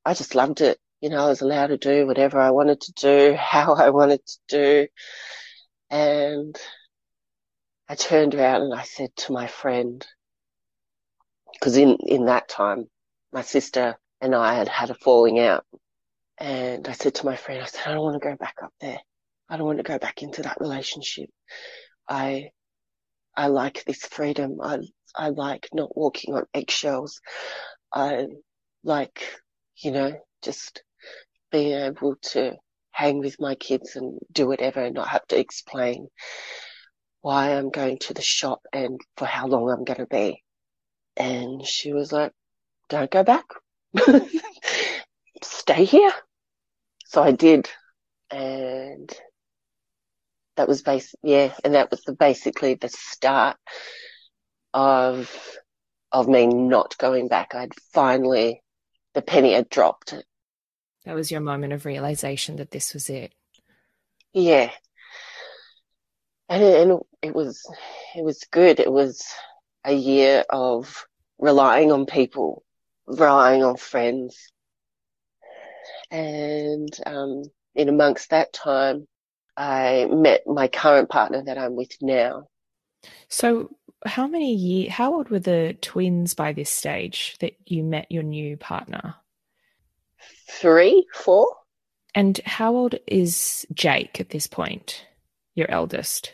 I 0.05 0.13
just 0.13 0.35
loved 0.35 0.61
it. 0.61 0.79
You 1.01 1.09
know, 1.09 1.25
I 1.25 1.29
was 1.29 1.41
allowed 1.41 1.67
to 1.67 1.77
do 1.77 2.05
whatever 2.05 2.39
I 2.39 2.51
wanted 2.51 2.81
to 2.81 2.93
do, 2.93 3.35
how 3.39 3.73
I 3.73 3.89
wanted 3.89 4.21
to 4.25 4.37
do. 4.47 4.87
And 5.89 6.55
I 7.89 7.95
turned 7.95 8.35
around 8.35 8.61
and 8.63 8.73
I 8.73 8.83
said 8.83 9.15
to 9.17 9.33
my 9.33 9.47
friend, 9.47 10.05
because 11.53 11.77
in, 11.77 11.97
in 12.07 12.25
that 12.25 12.47
time, 12.47 12.85
my 13.33 13.41
sister 13.41 13.97
and 14.21 14.35
I 14.35 14.53
had 14.53 14.67
had 14.67 14.89
a 14.89 14.95
falling 14.95 15.39
out. 15.39 15.65
And 16.37 16.87
I 16.87 16.93
said 16.93 17.15
to 17.15 17.25
my 17.25 17.35
friend, 17.35 17.61
I 17.61 17.65
said, 17.65 17.81
I 17.85 17.93
don't 17.93 18.03
want 18.03 18.21
to 18.21 18.27
go 18.29 18.35
back 18.35 18.55
up 18.63 18.73
there. 18.79 18.99
I 19.49 19.57
don't 19.57 19.67
want 19.67 19.79
to 19.79 19.83
go 19.83 19.99
back 19.99 20.23
into 20.23 20.41
that 20.43 20.61
relationship. 20.61 21.29
I, 22.07 22.51
I 23.35 23.47
like 23.47 23.83
this 23.85 24.05
freedom. 24.05 24.57
I, 24.61 24.79
I 25.15 25.29
like 25.29 25.69
not 25.73 25.95
walking 25.95 26.35
on 26.35 26.45
eggshells. 26.53 27.21
I 27.93 28.27
like, 28.83 29.27
you 29.77 29.91
know, 29.91 30.13
just 30.41 30.83
being 31.51 31.73
able 31.73 32.15
to 32.21 32.53
hang 32.91 33.19
with 33.19 33.39
my 33.39 33.55
kids 33.55 33.95
and 33.95 34.19
do 34.31 34.47
whatever 34.47 34.81
and 34.81 34.95
not 34.95 35.07
have 35.07 35.25
to 35.27 35.39
explain 35.39 36.07
why 37.21 37.51
I'm 37.51 37.69
going 37.69 37.99
to 37.99 38.13
the 38.13 38.21
shop 38.21 38.61
and 38.73 38.99
for 39.17 39.25
how 39.25 39.47
long 39.47 39.69
I'm 39.69 39.83
going 39.83 39.99
to 39.99 40.05
be. 40.05 40.43
And 41.15 41.65
she 41.65 41.93
was 41.93 42.11
like, 42.11 42.31
don't 42.89 43.11
go 43.11 43.23
back. 43.23 43.45
Stay 45.43 45.85
here. 45.85 46.11
So 47.05 47.21
I 47.21 47.31
did. 47.31 47.69
And 48.31 49.11
that 50.61 50.67
was 50.67 50.83
base, 50.83 51.15
yeah. 51.23 51.51
And 51.63 51.73
that 51.73 51.89
was 51.89 52.01
the, 52.01 52.13
basically 52.13 52.75
the 52.75 52.87
start 52.87 53.57
of, 54.75 55.35
of 56.11 56.27
me 56.27 56.45
not 56.45 56.95
going 56.99 57.27
back. 57.27 57.55
I'd 57.55 57.73
finally, 57.93 58.61
the 59.15 59.23
penny 59.23 59.53
had 59.53 59.69
dropped. 59.69 60.13
That 61.05 61.15
was 61.15 61.31
your 61.31 61.41
moment 61.41 61.73
of 61.73 61.83
realization 61.83 62.57
that 62.57 62.69
this 62.69 62.93
was 62.93 63.09
it. 63.09 63.33
Yeah. 64.33 64.69
And, 66.47 66.61
and 66.61 66.99
it 67.23 67.33
was, 67.33 67.59
it 68.15 68.23
was 68.23 68.45
good. 68.51 68.79
It 68.79 68.91
was 68.91 69.25
a 69.83 69.93
year 69.93 70.45
of 70.47 71.07
relying 71.39 71.91
on 71.91 72.05
people, 72.05 72.61
relying 73.07 73.63
on 73.63 73.77
friends. 73.77 74.37
And, 76.11 76.95
um, 77.07 77.45
in 77.73 77.89
amongst 77.89 78.29
that 78.29 78.53
time, 78.53 79.07
I 79.61 80.07
met 80.09 80.47
my 80.47 80.67
current 80.67 81.07
partner 81.09 81.43
that 81.43 81.55
I'm 81.55 81.75
with 81.75 81.95
now. 82.01 82.47
So, 83.27 83.69
how 84.07 84.25
many 84.25 84.55
years, 84.55 84.91
how 84.91 85.13
old 85.13 85.29
were 85.29 85.37
the 85.37 85.77
twins 85.81 86.33
by 86.33 86.51
this 86.51 86.71
stage 86.71 87.35
that 87.41 87.53
you 87.67 87.83
met 87.83 88.11
your 88.11 88.23
new 88.23 88.57
partner? 88.57 89.13
Three, 90.49 91.05
four. 91.13 91.47
And 92.15 92.39
how 92.43 92.75
old 92.75 92.95
is 93.05 93.67
Jaike 93.71 94.19
at 94.19 94.29
this 94.29 94.47
point, 94.47 95.05
your 95.53 95.69
eldest? 95.69 96.33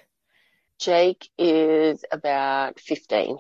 Jaike 0.80 1.28
is 1.38 2.06
about 2.14 2.80
15. 2.80 3.40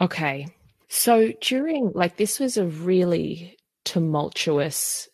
Okay. 0.00 0.46
So 0.88 1.32
during, 1.42 1.92
like, 1.94 2.16
this 2.16 2.40
was 2.40 2.56
a 2.56 2.64
really 2.64 3.58
tumultuous, 3.84 5.10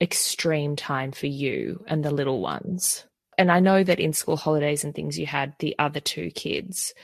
extreme 0.00 0.76
time 0.76 1.10
for 1.10 1.26
you 1.26 1.84
and 1.88 2.04
the 2.04 2.12
little 2.12 2.40
ones. 2.40 3.04
And 3.38 3.52
I 3.52 3.60
know 3.60 3.84
that 3.84 4.00
in 4.00 4.12
school 4.12 4.36
holidays 4.36 4.82
and 4.82 4.94
things, 4.94 5.18
you 5.18 5.26
had 5.26 5.54
the 5.58 5.74
other 5.78 6.00
two 6.00 6.30
kids. 6.30 6.94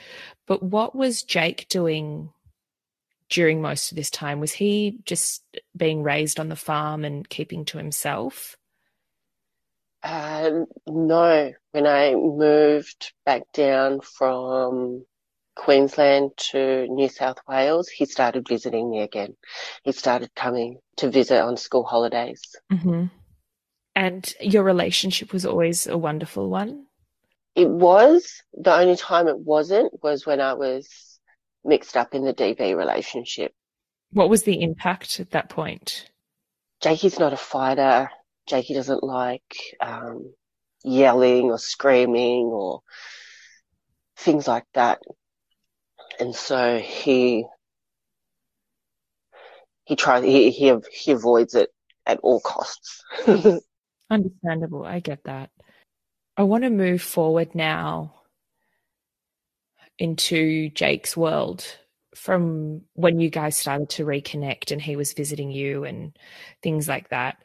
But 0.47 0.63
what 0.63 0.95
was 0.95 1.23
Jaike 1.23 1.67
doing 1.67 2.31
during 3.29 3.61
most 3.61 3.91
of 3.91 3.95
this 3.95 4.09
time? 4.09 4.39
Was 4.39 4.53
he 4.53 4.99
just 5.05 5.43
being 5.75 6.03
raised 6.03 6.39
on 6.39 6.49
the 6.49 6.55
farm 6.55 7.05
and 7.05 7.27
keeping 7.27 7.65
to 7.65 7.77
himself? 7.77 8.57
Uh, 10.01 10.65
no, 10.87 11.53
when 11.71 11.87
I 11.87 12.13
moved 12.15 13.13
back 13.25 13.43
down 13.53 14.01
from 14.01 15.05
Queensland 15.55 16.31
to 16.51 16.87
New 16.87 17.09
South 17.09 17.37
Wales, 17.47 17.87
he 17.87 18.05
started 18.05 18.47
visiting 18.47 18.89
me 18.89 19.01
again. 19.01 19.35
He 19.83 19.91
started 19.93 20.33
coming 20.35 20.79
to 20.97 21.09
visit 21.09 21.39
on 21.39 21.57
school 21.57 21.83
holidays. 21.83 22.41
Mm-hmm. 22.71 23.05
And 23.95 24.33
your 24.41 24.63
relationship 24.63 25.33
was 25.33 25.45
always 25.45 25.87
a 25.87 25.97
wonderful 25.97 26.49
one? 26.49 26.85
It 27.55 27.69
was. 27.69 28.41
The 28.53 28.73
only 28.73 28.95
time 28.95 29.27
it 29.27 29.37
wasn't 29.37 30.01
was 30.03 30.25
when 30.25 30.41
I 30.41 30.53
was 30.53 31.19
mixed 31.63 31.95
up 31.95 32.15
in 32.15 32.25
the 32.25 32.33
DV 32.33 32.75
relationship. 32.75 33.53
What 34.11 34.29
was 34.29 34.43
the 34.43 34.61
impact 34.61 35.19
at 35.19 35.31
that 35.31 35.49
point? 35.49 36.09
Jakey's 36.81 37.19
not 37.19 37.33
a 37.33 37.37
fighter. 37.37 38.09
Jakey 38.47 38.73
doesn't 38.73 39.03
like 39.03 39.55
um, 39.79 40.33
yelling 40.83 41.51
or 41.51 41.57
screaming 41.57 42.45
or 42.45 42.81
things 44.17 44.47
like 44.47 44.65
that. 44.73 44.99
And 46.19 46.35
so 46.35 46.77
he 46.79 47.45
he 49.85 49.95
tries 49.95 50.23
he 50.23 50.51
he, 50.51 50.75
he 50.91 51.11
avoids 51.11 51.55
it 51.55 51.69
at 52.05 52.19
all 52.19 52.39
costs. 52.41 53.03
Understandable. 54.13 54.85
I 54.85 54.99
get 54.99 55.23
that. 55.23 55.49
I 56.37 56.43
want 56.43 56.63
to 56.65 56.69
move 56.69 57.01
forward 57.01 57.55
now 57.55 58.13
into 59.97 60.69
Jaike's 60.69 61.17
world 61.17 61.65
from 62.15 62.81
when 62.93 63.19
you 63.19 63.31
guys 63.31 63.57
started 63.57 63.89
to 63.89 64.05
reconnect 64.05 64.71
and 64.71 64.79
he 64.79 64.95
was 64.95 65.13
visiting 65.13 65.49
you 65.49 65.83
and 65.83 66.15
things 66.61 66.87
like 66.87 67.09
that. 67.09 67.37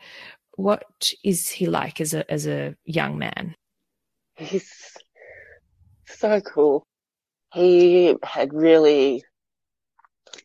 What 0.56 0.84
is 1.24 1.48
he 1.48 1.66
like 1.66 2.02
as 2.02 2.12
a 2.12 2.30
as 2.30 2.46
a 2.46 2.74
young 2.84 3.18
man? 3.18 3.54
He's 4.36 4.94
so 6.06 6.42
cool. 6.42 6.86
He 7.54 8.14
had 8.22 8.52
really 8.52 9.24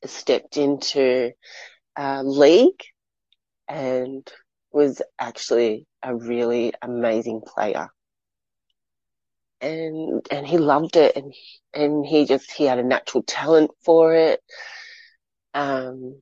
stepped 0.05 0.55
into 0.55 1.33
uh, 1.97 2.21
league 2.23 2.81
and 3.67 4.31
was 4.73 5.01
actually 5.19 5.85
a 6.01 6.15
really 6.15 6.73
amazing 6.81 7.41
player. 7.45 7.89
And, 9.61 10.25
and 10.29 10.45
he 10.45 10.57
loved 10.57 10.97
it 10.97 11.15
and, 11.15 11.33
and 11.73 12.05
he 12.05 12.25
just, 12.25 12.51
he 12.51 12.65
had 12.65 12.79
a 12.79 12.83
natural 12.83 13.23
talent 13.23 13.71
for 13.85 14.13
it. 14.13 14.41
Um, 15.53 16.21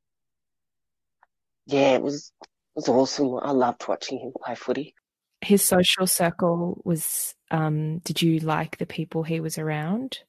yeah, 1.65 1.95
it 1.95 2.01
was 2.01 2.31
it 2.41 2.47
was 2.75 2.89
awesome. 2.89 3.37
I 3.41 3.51
loved 3.51 3.87
watching 3.87 4.19
him 4.19 4.33
play 4.43 4.55
footy. 4.55 4.95
His 5.41 5.63
social 5.63 6.07
circle 6.07 6.81
was. 6.85 7.35
Um, 7.49 7.99
did 7.99 8.21
you 8.21 8.39
like 8.39 8.77
the 8.77 8.85
people 8.85 9.23
he 9.23 9.39
was 9.39 9.57
around? 9.57 10.19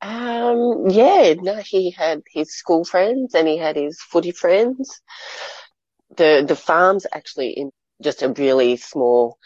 Um, 0.00 0.88
yeah, 0.88 1.34
no, 1.40 1.56
he 1.56 1.90
had 1.90 2.22
his 2.32 2.54
school 2.54 2.84
friends 2.84 3.34
and 3.34 3.48
he 3.48 3.56
had 3.56 3.76
his 3.76 4.00
footy 4.00 4.30
friends. 4.30 5.00
The 6.16 6.44
the 6.46 6.56
farm's 6.56 7.06
actually 7.12 7.50
in 7.50 7.70
just 8.02 8.22
a 8.22 8.32
really 8.32 8.76
small 8.76 9.38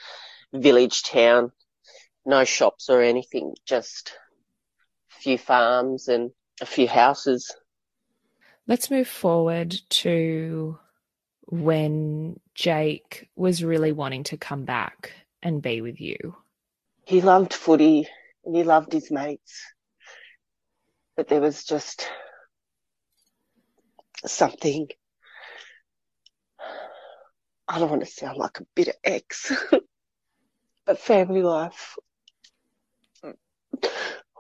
village 0.53 1.03
town, 1.03 1.53
no 2.27 2.45
shops 2.45 2.91
or 2.91 3.01
anything, 3.01 3.55
just 3.65 4.13
a 5.17 5.23
few 5.23 5.39
farms 5.39 6.09
and 6.09 6.31
a 6.61 6.67
few 6.67 6.89
houses. 6.89 7.55
Let's 8.67 8.91
move 8.91 9.09
forward 9.09 9.77
to 9.91 10.79
when 11.47 12.39
Jaike 12.57 13.29
was 13.35 13.65
really 13.65 13.93
wanting 13.93 14.25
to 14.25 14.37
come 14.37 14.65
back 14.65 15.13
and 15.43 15.63
be 15.63 15.81
with 15.81 16.01
you. 16.01 16.37
He 17.05 17.21
loved 17.21 17.55
footy 17.55 18.09
and 18.45 18.55
he 18.55 18.63
loved 18.63 18.93
his 18.93 19.11
mates 19.11 19.65
but 21.21 21.29
there 21.29 21.43
was 21.43 21.65
just 21.65 22.09
something. 24.25 24.89
I 27.71 27.79
don't 27.79 27.91
want 27.91 28.05
to 28.05 28.11
sound 28.11 28.37
like 28.37 28.59
a 28.61 28.67
bitter 28.75 28.93
ex, 29.05 29.53
but 30.87 30.99
family 30.99 31.43
life 31.43 31.97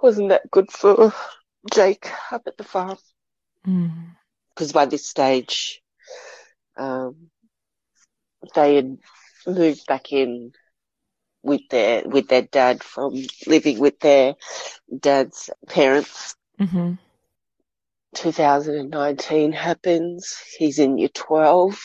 wasn't 0.02 0.30
that 0.30 0.50
good 0.50 0.70
for 0.70 1.12
Jaike 1.70 2.10
up 2.32 2.42
at 2.46 2.56
the 2.56 2.64
farm. 2.64 2.96
Because 3.62 4.72
mm. 4.72 4.74
by 4.74 4.86
this 4.86 5.06
stage, 5.06 5.80
um, 6.76 7.30
they 8.54 8.76
had 8.76 8.98
moved 9.46 9.86
back 9.86 10.12
in 10.12 10.52
with 11.42 11.62
their 11.70 12.02
with 12.04 12.28
their 12.28 12.42
dad 12.42 12.82
from 12.82 13.14
living 13.46 13.78
with 13.78 13.98
their 14.00 14.34
dad's 15.00 15.50
parents 15.68 16.34
Mm-hmm. 16.60 16.92
2019 18.14 19.52
happens. 19.52 20.36
He's 20.58 20.78
in 20.78 20.98
year 20.98 21.08
12. 21.08 21.80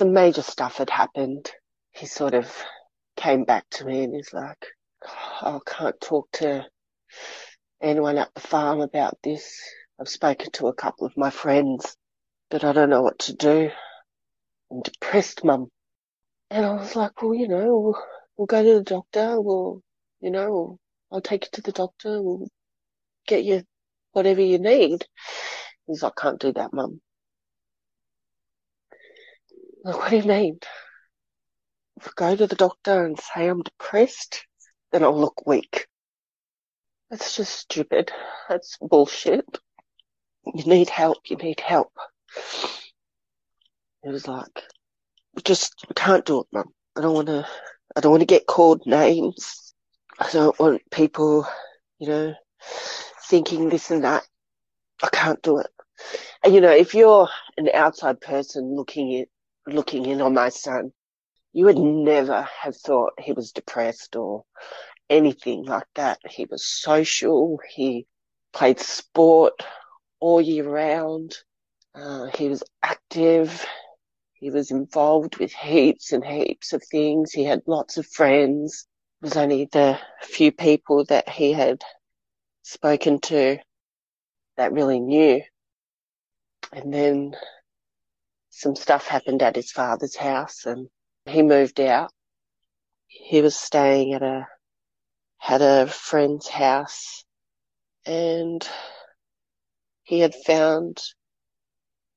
Some 0.00 0.14
major 0.14 0.40
stuff 0.40 0.78
had 0.78 0.88
happened. 0.88 1.52
He 1.90 2.06
sort 2.06 2.32
of 2.32 2.50
came 3.18 3.44
back 3.44 3.66
to 3.72 3.84
me 3.84 4.02
and 4.02 4.14
he's 4.14 4.32
like, 4.32 4.64
oh, 5.06 5.60
I 5.62 5.70
can't 5.70 6.00
talk 6.00 6.26
to 6.36 6.64
anyone 7.82 8.16
at 8.16 8.32
the 8.32 8.40
farm 8.40 8.80
about 8.80 9.18
this. 9.22 9.60
I've 10.00 10.08
spoken 10.08 10.52
to 10.52 10.68
a 10.68 10.72
couple 10.72 11.06
of 11.06 11.18
my 11.18 11.28
friends, 11.28 11.98
but 12.48 12.64
I 12.64 12.72
don't 12.72 12.88
know 12.88 13.02
what 13.02 13.18
to 13.18 13.34
do. 13.34 13.70
I'm 14.70 14.80
depressed, 14.80 15.44
mum. 15.44 15.68
And 16.50 16.64
I 16.64 16.72
was 16.76 16.96
like, 16.96 17.20
well, 17.20 17.34
you 17.34 17.48
know, 17.48 17.78
we'll, 17.78 18.02
we'll 18.38 18.46
go 18.46 18.62
to 18.62 18.78
the 18.78 18.82
doctor. 18.82 19.38
We'll, 19.38 19.82
you 20.22 20.30
know, 20.30 20.78
I'll 21.12 21.20
take 21.20 21.44
you 21.44 21.50
to 21.52 21.60
the 21.60 21.72
doctor. 21.72 22.22
We'll 22.22 22.48
get 23.26 23.44
you 23.44 23.64
whatever 24.12 24.40
you 24.40 24.60
need. 24.60 25.04
He's 25.86 26.02
like, 26.02 26.14
I 26.16 26.22
can't 26.22 26.40
do 26.40 26.54
that, 26.54 26.72
mum. 26.72 27.02
Like, 29.82 29.96
what 29.96 30.10
do 30.10 30.16
you 30.16 30.24
mean? 30.24 30.58
If 31.96 32.08
I 32.08 32.10
go 32.16 32.36
to 32.36 32.46
the 32.46 32.56
doctor 32.56 33.04
and 33.04 33.18
say 33.18 33.48
I'm 33.48 33.62
depressed, 33.62 34.46
then 34.92 35.02
I'll 35.02 35.18
look 35.18 35.46
weak. 35.46 35.86
That's 37.10 37.36
just 37.36 37.54
stupid. 37.54 38.12
That's 38.48 38.76
bullshit. 38.80 39.46
You 40.46 40.64
need 40.64 40.88
help. 40.88 41.18
You 41.28 41.36
need 41.36 41.60
help. 41.60 41.92
It 44.02 44.10
was 44.10 44.28
like, 44.28 44.62
just 45.44 45.74
I 45.88 45.94
can't 45.94 46.24
do 46.24 46.40
it, 46.40 46.46
mum. 46.52 46.72
I 46.96 47.00
don't 47.02 47.14
want 47.14 47.28
to. 47.28 47.46
I 47.96 48.00
don't 48.00 48.12
want 48.12 48.22
to 48.22 48.26
get 48.26 48.46
called 48.46 48.82
names. 48.86 49.74
I 50.18 50.30
don't 50.30 50.58
want 50.60 50.82
people, 50.90 51.46
you 51.98 52.08
know, 52.08 52.34
thinking 53.28 53.68
this 53.68 53.90
and 53.90 54.04
that. 54.04 54.24
I 55.02 55.08
can't 55.08 55.42
do 55.42 55.58
it. 55.58 55.68
And 56.44 56.54
you 56.54 56.60
know, 56.60 56.70
if 56.70 56.94
you're 56.94 57.28
an 57.56 57.68
outside 57.74 58.20
person 58.20 58.76
looking 58.76 59.12
in, 59.12 59.26
looking 59.66 60.06
in 60.06 60.20
on 60.20 60.34
my 60.34 60.48
son, 60.48 60.92
you 61.52 61.64
would 61.66 61.78
never 61.78 62.42
have 62.42 62.76
thought 62.76 63.12
he 63.18 63.32
was 63.32 63.52
depressed 63.52 64.16
or 64.16 64.44
anything 65.08 65.64
like 65.64 65.86
that. 65.96 66.18
He 66.28 66.46
was 66.46 66.64
social. 66.64 67.58
He 67.74 68.06
played 68.52 68.80
sport 68.80 69.54
all 70.20 70.40
year 70.40 70.68
round. 70.68 71.36
Uh, 71.94 72.26
he 72.36 72.48
was 72.48 72.62
active. 72.82 73.64
He 74.34 74.50
was 74.50 74.70
involved 74.70 75.36
with 75.38 75.52
heaps 75.52 76.12
and 76.12 76.24
heaps 76.24 76.72
of 76.72 76.82
things. 76.90 77.32
He 77.32 77.44
had 77.44 77.62
lots 77.66 77.98
of 77.98 78.06
friends. 78.06 78.86
It 79.20 79.26
was 79.26 79.36
only 79.36 79.66
the 79.66 79.98
few 80.22 80.52
people 80.52 81.04
that 81.06 81.28
he 81.28 81.52
had 81.52 81.82
spoken 82.62 83.20
to 83.20 83.58
that 84.56 84.72
really 84.72 85.00
knew. 85.00 85.42
And 86.72 86.94
then 86.94 87.36
some 88.60 88.76
stuff 88.76 89.06
happened 89.06 89.42
at 89.42 89.56
his 89.56 89.72
father's 89.72 90.16
house 90.16 90.66
and 90.66 90.88
he 91.26 91.42
moved 91.42 91.80
out. 91.80 92.12
He 93.06 93.40
was 93.42 93.56
staying 93.56 94.12
at 94.14 94.22
a, 94.22 94.46
had 95.38 95.62
a 95.62 95.86
friend's 95.86 96.48
house 96.48 97.24
and 98.04 98.66
he 100.02 100.20
had 100.20 100.34
found 100.34 101.00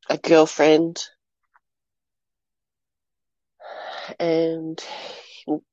a 0.10 0.17
girlfriend 0.17 1.03
and 4.19 4.84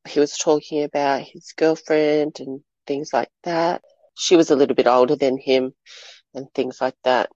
he 0.08 0.20
was 0.20 0.36
talking 0.36 0.84
about 0.84 1.22
his 1.22 1.52
girlfriend 1.56 2.38
and 2.38 2.60
things 2.86 3.12
like 3.12 3.30
that 3.44 3.82
she 4.20 4.36
was 4.36 4.50
a 4.50 4.56
little 4.56 4.74
bit 4.74 4.86
older 4.86 5.16
than 5.16 5.38
him 5.38 5.72
and 6.34 6.46
things 6.54 6.78
like 6.78 6.96
that. 7.04 7.30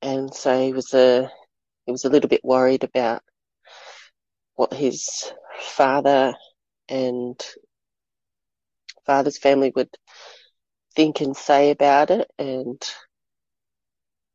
And 0.00 0.34
so 0.34 0.58
he 0.58 0.72
was 0.72 0.94
a 0.94 1.30
he 1.88 1.92
was 1.92 2.04
a 2.04 2.10
little 2.10 2.28
bit 2.28 2.44
worried 2.44 2.84
about 2.84 3.22
what 4.56 4.74
his 4.74 5.32
father 5.58 6.34
and 6.86 7.42
father's 9.06 9.38
family 9.38 9.72
would 9.74 9.88
think 10.94 11.22
and 11.22 11.34
say 11.34 11.70
about 11.70 12.10
it 12.10 12.30
and 12.38 12.78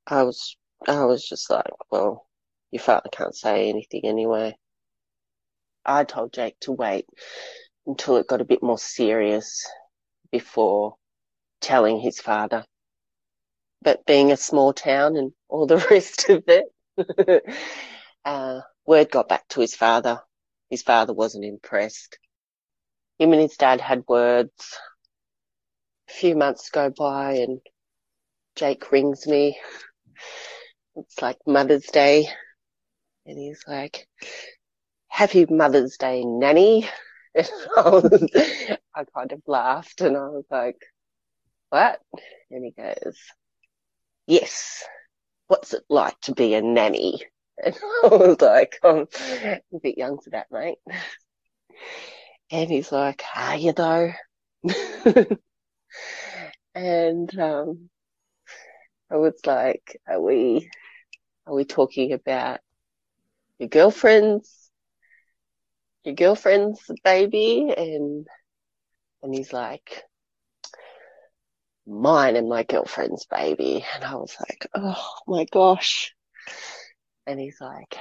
I 0.08 0.24
was 0.24 0.58
I 0.88 1.06
was 1.06 1.24
just 1.30 1.48
like, 1.52 1.70
well, 1.92 2.26
your 2.72 2.82
father 2.82 3.10
can't 3.12 3.36
say 3.36 3.70
anything 3.70 4.02
anyway. 4.04 4.56
I 5.86 6.06
told 6.06 6.34
Jaike 6.34 6.60
to 6.62 6.72
wait 6.72 7.06
until 7.86 8.18
it 8.18 8.28
got 8.28 8.42
a 8.42 8.46
bit 8.46 8.64
more 8.64 8.80
serious 8.80 9.64
before 10.32 10.96
telling 11.62 12.00
his 12.00 12.20
father. 12.20 12.66
But 13.84 14.08
being 14.08 14.32
a 14.32 14.38
small 14.38 14.74
town 14.74 15.18
and 15.18 15.34
all 15.50 15.68
the 15.68 15.78
rest 15.92 16.30
of 16.30 16.46
it, 16.48 16.66
uh, 18.26 18.62
word 18.86 19.12
got 19.12 19.30
back 19.30 19.48
to 19.50 19.62
his 19.62 19.76
father. 19.76 20.22
His 20.70 20.82
father 20.82 21.14
wasn't 21.14 21.46
impressed. 21.46 22.18
Him 23.20 23.32
and 23.34 23.42
his 23.42 23.58
dad 23.58 23.82
had 23.82 24.04
words. 24.08 24.78
A 26.10 26.14
few 26.14 26.36
months 26.36 26.70
go 26.70 26.90
by 26.90 27.34
and 27.34 27.62
Jaike 28.56 28.92
rings 28.92 29.28
me. 29.28 29.58
It's 30.96 31.22
like 31.22 31.38
Mother's 31.48 31.88
Day. 31.88 32.28
And 33.26 33.38
he's 33.38 33.64
like, 33.68 34.08
Happy 35.08 35.46
Mother's 35.50 35.98
Day, 35.98 36.24
Nanny. 36.26 36.88
And 37.36 37.50
I, 37.76 37.90
was, 37.90 38.30
I 38.96 39.06
kind 39.06 39.32
of 39.32 39.42
laughed 39.48 40.02
and 40.02 40.16
I 40.16 40.28
was 40.28 40.46
like, 40.52 40.78
what? 41.72 42.00
And 42.52 42.64
he 42.64 42.70
goes, 42.70 43.18
yes. 44.28 44.84
What's 45.54 45.76
it 45.76 45.84
like 45.88 46.20
to 46.22 46.34
be 46.34 46.56
a 46.56 46.64
nanny? 46.64 47.22
And 47.64 47.76
I 48.04 48.08
was 48.08 48.42
like, 48.42 48.80
I'm 48.84 49.06
a 49.72 49.80
bit 49.84 50.00
young 50.00 50.18
for 50.18 50.32
that, 50.32 50.48
mate. 50.50 50.80
And 52.50 52.72
he's 52.72 52.92
like, 52.92 53.22
are 53.36 53.56
you 53.56 53.72
though? 53.72 54.14
and, 56.74 57.40
um, 57.40 57.92
I 59.12 59.18
was 59.18 59.40
like, 59.46 60.02
are 60.08 60.20
we, 60.20 60.72
are 61.46 61.54
we 61.54 61.66
talking 61.66 62.14
about 62.14 62.60
your 63.60 63.70
girlfriend's, 63.70 64.72
your 66.04 66.16
girlfriend's 66.16 66.82
baby? 67.04 67.72
And, 67.78 68.26
and 69.22 69.36
he's 69.36 69.54
like, 69.54 70.02
mine 71.88 72.36
and 72.36 72.50
my 72.50 72.64
girlfriend's 72.64 73.26
baby. 73.26 73.86
And 73.96 74.04
I 74.04 74.16
was 74.16 74.36
like, 74.40 74.68
oh 74.76 75.10
my 75.28 75.46
gosh. 75.52 76.14
And 77.26 77.40
he's 77.40 77.60
like, 77.60 77.98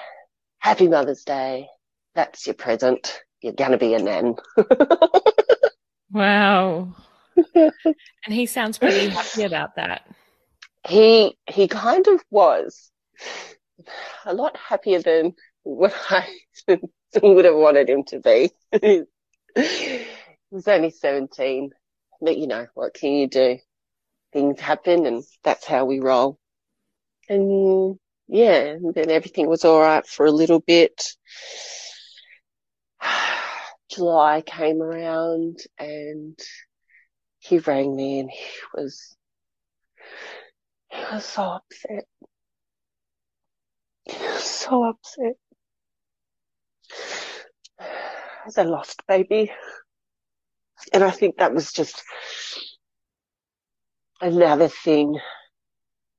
happy 0.59 0.89
Mother's 0.89 1.25
Day. 1.25 1.69
That's 2.15 2.47
your 2.47 2.55
present. 2.55 3.21
You're 3.41 3.53
going 3.55 3.73
to 3.73 3.79
be 3.79 3.95
a 3.95 3.99
nan. 3.99 4.37
wow. 6.11 6.95
and 7.55 7.73
he 8.29 8.47
sounds 8.47 8.79
pretty 8.79 9.09
happy 9.09 9.43
about 9.43 9.77
that. 9.77 10.03
He, 10.87 11.37
he 11.49 11.69
kind 11.69 12.07
of 12.09 12.23
was 12.31 12.91
a 14.25 14.35
lot 14.35 14.57
happier 14.57 15.01
than 15.01 15.35
what 15.63 15.95
I 16.11 16.29
would 17.23 17.45
have 17.45 17.55
wanted 17.55 17.89
him 17.89 18.05
to 18.05 18.21
be. 18.21 18.51
he 18.81 20.07
was 20.51 20.69
only 20.69 20.91
17, 20.91 21.71
but 22.21 22.37
you 22.37 22.47
know, 22.47 22.67
what 22.75 22.95
can 22.95 23.13
you 23.13 23.29
do? 23.29 23.59
Things 24.33 24.61
happen 24.61 25.07
and 25.07 25.23
that's 25.45 25.67
how 25.67 25.85
we 25.85 26.01
roll. 26.01 26.39
And 27.29 27.99
yeah, 28.29 28.77
then 28.95 29.11
everything 29.11 29.49
was 29.49 29.65
all 29.65 29.81
right 29.81 30.07
for 30.07 30.27
a 30.27 30.31
little 30.31 30.61
bit. 30.61 31.13
July 33.91 34.43
came 34.45 34.81
around 34.81 35.59
and 35.79 36.39
he 37.41 37.59
rang 37.59 37.95
me 37.95 38.21
and 38.21 38.31
he 38.31 38.47
was, 38.75 39.17
he 40.91 41.03
was 41.13 41.25
so 41.25 41.43
upset. 41.43 42.05
He 44.05 44.17
was 44.17 44.45
so 44.45 44.85
upset. 44.85 45.35
As 48.47 48.57
a 48.59 48.65
lost 48.65 49.07
baby. 49.07 49.53
And 50.93 51.05
I 51.05 51.11
think 51.11 51.37
that 51.37 51.55
was 51.55 51.73
just 51.73 52.03
another 54.23 54.69
thing 54.69 55.19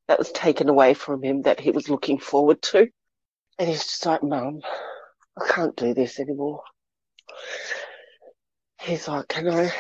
that 0.08 0.20
was 0.20 0.32
taken 0.32 0.70
away 0.70 0.94
from 0.94 1.24
him 1.24 1.44
that 1.44 1.60
he 1.60 1.72
was 1.72 1.90
looking 1.90 2.20
forward 2.20 2.62
to. 2.62 2.90
And 3.58 3.70
he's 3.70 3.84
just 3.84 4.06
like, 4.06 4.22
Mum, 4.22 4.60
I 5.40 5.48
can't 5.48 5.76
do 5.76 5.94
this 5.94 6.20
anymore. 6.20 6.64
He's 8.82 9.08
like, 9.08 9.30
Can 9.30 9.50
I, 9.50 9.72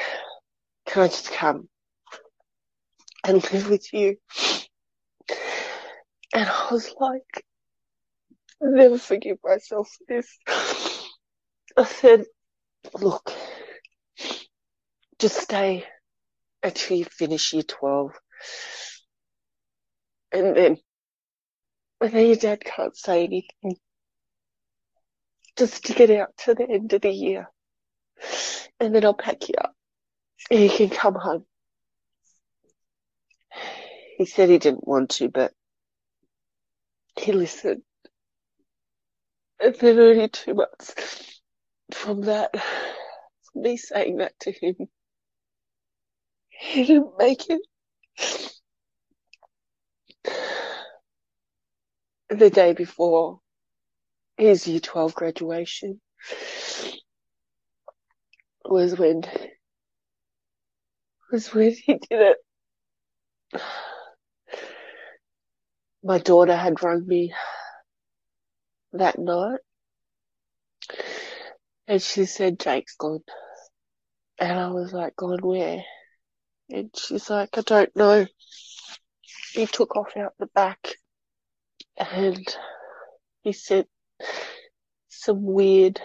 can 0.86 1.04
I 1.04 1.08
just 1.08 1.32
come 1.32 1.68
and 3.26 3.44
live 3.52 3.70
with 3.70 3.92
you? 3.94 4.18
And 6.34 6.50
I 6.50 6.68
was 6.72 6.94
like, 7.00 7.46
I'll 8.62 8.72
never 8.72 8.98
forgive 8.98 9.38
myself 9.44 9.90
for 9.90 10.06
this. 10.08 10.38
I 11.78 11.84
said, 11.84 12.26
Look, 12.94 13.34
just 15.20 15.38
stay 15.38 15.86
until 16.63 16.97
you 16.97 17.06
finish 17.06 17.54
year 17.54 17.63
12 17.63 18.12
and 20.34 20.58
then, 20.58 20.78
and 22.02 22.12
then 22.12 22.26
your 22.26 22.36
dad 22.36 22.65
can't 22.65 22.97
say 22.97 23.23
anything. 23.23 23.78
Just 25.56 25.86
to 25.86 25.93
get 25.93 26.10
out 26.10 26.36
to 26.39 26.56
the 26.56 26.67
end 26.67 26.91
of 26.91 27.02
the 27.02 27.12
year. 27.12 27.52
And 28.80 28.93
then 28.93 29.06
I'll 29.06 29.13
pack 29.13 29.47
you 29.47 29.54
up. 29.60 29.73
And 30.49 30.60
you 30.60 30.69
can 30.69 30.89
come 30.89 31.13
home. 31.13 31.45
He 34.17 34.26
said 34.26 34.49
he 34.49 34.58
didn't 34.58 34.88
want 34.88 35.12
to, 35.12 35.30
but 35.30 35.54
he 37.19 37.32
listened. 37.32 37.84
And 39.60 39.76
then 39.76 39.99
only 39.99 40.28
two 40.30 40.56
months 40.56 41.41
from 41.91 42.21
that, 42.21 42.52
from 42.54 43.62
me 43.62 43.78
saying 43.78 44.17
that 44.17 44.34
to 44.41 44.52
him, 44.52 44.76
he 46.60 46.86
didn't 46.86 47.18
make 47.18 47.50
it. 47.50 47.62
the 52.30 52.50
day 52.50 52.74
before 52.74 53.39
his 54.38 54.68
year 54.68 54.80
12 54.80 55.13
graduation 55.13 56.02
was 58.66 58.98
when 58.98 59.24
was 61.32 61.54
when 61.54 61.72
he 61.72 61.94
did 61.94 62.38
it. 63.54 63.62
My 66.04 66.18
daughter 66.20 66.56
had 66.56 66.82
rung 66.84 67.06
me 67.08 67.34
that 68.94 69.18
night 69.18 69.60
and 71.88 72.02
she 72.02 72.26
said 72.26 72.60
Jaike's 72.60 72.96
gone. 72.96 73.24
And 74.39 74.60
I 74.60 74.70
was 74.72 74.94
like, 74.94 75.16
gone 75.16 75.39
where? 75.42 75.84
And 76.69 76.89
she's 76.95 77.30
like, 77.30 77.58
I 77.58 77.62
don't 77.62 77.95
know. 77.95 78.26
He 79.54 79.65
took 79.65 79.95
off 79.95 80.17
out 80.17 80.34
the 80.39 80.47
back 80.47 80.95
and 81.97 82.45
he 83.41 83.52
sent 83.52 83.88
some 85.10 85.43
weird 85.43 86.02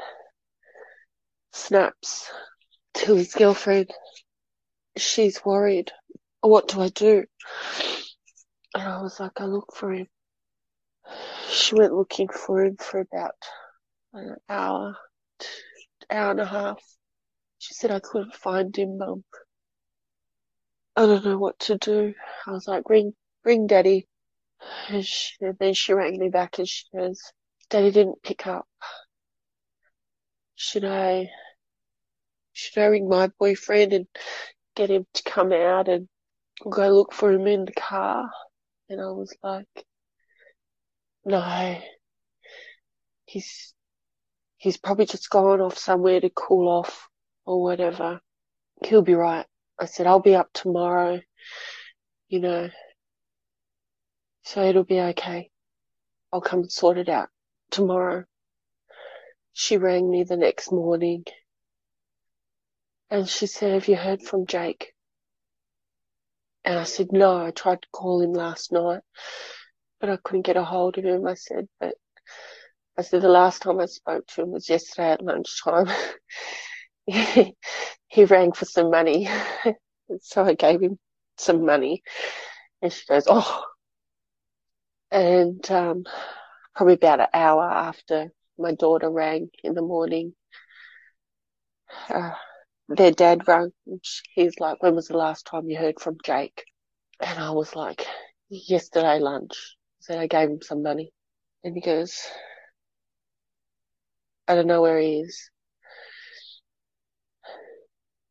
snaps 1.52 2.30
to 2.94 3.14
his 3.14 3.32
girlfriend. 3.32 3.90
She's 4.96 5.44
worried. 5.44 5.92
What 6.40 6.68
do 6.68 6.80
I 6.80 6.88
do? 6.88 7.24
And 8.74 8.82
I 8.82 9.02
was 9.02 9.18
like, 9.18 9.40
I 9.40 9.44
look 9.44 9.74
for 9.74 9.92
him. 9.92 10.06
She 11.50 11.74
went 11.74 11.94
looking 11.94 12.28
for 12.28 12.62
him 12.62 12.76
for 12.76 13.00
about 13.00 13.34
an 14.12 14.36
hour, 14.48 14.96
hour 16.10 16.30
and 16.30 16.40
a 16.40 16.46
half. 16.46 16.82
She 17.58 17.74
said 17.74 17.90
I 17.90 18.00
couldn't 18.00 18.34
find 18.34 18.76
him, 18.76 18.98
mum. 18.98 19.24
I 20.98 21.02
don't 21.06 21.24
know 21.24 21.38
what 21.38 21.60
to 21.60 21.78
do. 21.78 22.12
I 22.44 22.50
was 22.50 22.66
like, 22.66 22.90
ring, 22.90 23.12
ring 23.44 23.68
daddy. 23.68 24.08
And, 24.88 25.06
she, 25.06 25.36
and 25.40 25.56
then 25.60 25.72
she 25.72 25.92
rang 25.92 26.18
me 26.18 26.28
back 26.28 26.58
and 26.58 26.68
she 26.68 26.86
goes, 26.92 27.20
Daddy 27.70 27.92
didn't 27.92 28.20
pick 28.24 28.48
up. 28.48 28.66
Should 30.56 30.84
I, 30.84 31.30
should 32.52 32.82
I 32.82 32.86
ring 32.86 33.08
my 33.08 33.30
boyfriend 33.38 33.92
and 33.92 34.06
get 34.74 34.90
him 34.90 35.06
to 35.14 35.22
come 35.22 35.52
out 35.52 35.86
and 35.86 36.08
go 36.68 36.88
look 36.88 37.12
for 37.12 37.30
him 37.30 37.46
in 37.46 37.64
the 37.64 37.72
car? 37.74 38.28
And 38.88 39.00
I 39.00 39.12
was 39.12 39.32
like, 39.40 39.84
no, 41.24 41.78
he's, 43.24 43.72
he's 44.56 44.78
probably 44.78 45.06
just 45.06 45.30
gone 45.30 45.60
off 45.60 45.78
somewhere 45.78 46.20
to 46.20 46.30
cool 46.30 46.68
off 46.68 47.08
or 47.46 47.62
whatever. 47.62 48.18
He'll 48.84 49.02
be 49.02 49.14
right. 49.14 49.46
I 49.80 49.86
said, 49.86 50.06
I'll 50.06 50.20
be 50.20 50.34
up 50.34 50.50
tomorrow, 50.52 51.20
you 52.28 52.40
know, 52.40 52.70
so 54.42 54.62
it'll 54.64 54.84
be 54.84 55.00
okay. 55.00 55.50
I'll 56.32 56.40
come 56.40 56.60
and 56.60 56.72
sort 56.72 56.98
it 56.98 57.08
out 57.08 57.28
tomorrow. 57.70 58.24
She 59.52 59.76
rang 59.76 60.10
me 60.10 60.24
the 60.24 60.36
next 60.36 60.72
morning 60.72 61.24
and 63.10 63.28
she 63.28 63.46
said, 63.46 63.72
have 63.72 63.88
you 63.88 63.96
heard 63.96 64.22
from 64.22 64.46
Jaike? 64.46 64.86
And 66.64 66.78
I 66.78 66.84
said, 66.84 67.12
no, 67.12 67.36
I 67.44 67.50
tried 67.50 67.82
to 67.82 67.88
call 67.92 68.20
him 68.20 68.32
last 68.32 68.72
night, 68.72 69.00
but 70.00 70.10
I 70.10 70.18
couldn't 70.22 70.46
get 70.46 70.56
a 70.56 70.64
hold 70.64 70.98
of 70.98 71.04
him. 71.04 71.26
I 71.26 71.34
said, 71.34 71.68
but 71.80 71.94
I 72.98 73.02
said, 73.02 73.22
the 73.22 73.28
last 73.28 73.62
time 73.62 73.80
I 73.80 73.86
spoke 73.86 74.26
to 74.26 74.42
him 74.42 74.50
was 74.50 74.68
yesterday 74.68 75.12
at 75.12 75.22
lunchtime. 75.22 75.86
he, 77.08 78.24
rang 78.24 78.52
for 78.52 78.64
some 78.64 78.90
money. 78.90 79.28
so 80.22 80.44
I 80.44 80.54
gave 80.54 80.80
him 80.80 80.98
some 81.36 81.64
money 81.64 82.02
and 82.82 82.92
she 82.92 83.04
goes, 83.08 83.24
oh, 83.26 83.64
and 85.10 85.68
um, 85.70 86.04
probably 86.74 86.94
about 86.94 87.20
an 87.20 87.26
hour 87.34 87.64
after 87.64 88.30
my 88.58 88.74
daughter 88.74 89.10
rang 89.10 89.50
in 89.62 89.74
the 89.74 89.82
morning, 89.82 90.34
uh, 92.08 92.32
their 92.88 93.12
dad 93.12 93.46
rang. 93.48 93.72
He's 94.34 94.58
like, 94.60 94.82
"When 94.82 94.94
was 94.94 95.08
the 95.08 95.16
last 95.16 95.46
time 95.46 95.68
you 95.70 95.78
heard 95.78 96.00
from 96.00 96.16
Jaike?" 96.24 96.62
And 97.20 97.38
I 97.38 97.50
was 97.50 97.74
like, 97.76 98.06
"Yesterday 98.48 99.18
lunch." 99.18 99.76
Said 100.00 100.18
I 100.18 100.26
gave 100.26 100.50
him 100.50 100.62
some 100.62 100.82
money, 100.82 101.12
and 101.64 101.74
he 101.74 101.80
goes, 101.80 102.20
"I 104.48 104.54
don't 104.54 104.66
know 104.66 104.82
where 104.82 104.98
he 104.98 105.20
is." 105.20 105.50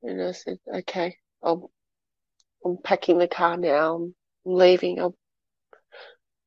And 0.07 0.21
I 0.23 0.31
said, 0.31 0.57
"Okay, 0.73 1.17
I'll, 1.43 1.69
I'm 2.65 2.77
packing 2.77 3.17
the 3.19 3.27
car 3.27 3.57
now. 3.57 3.95
I'm 3.95 4.15
leaving. 4.45 4.99
I'll 4.99 5.15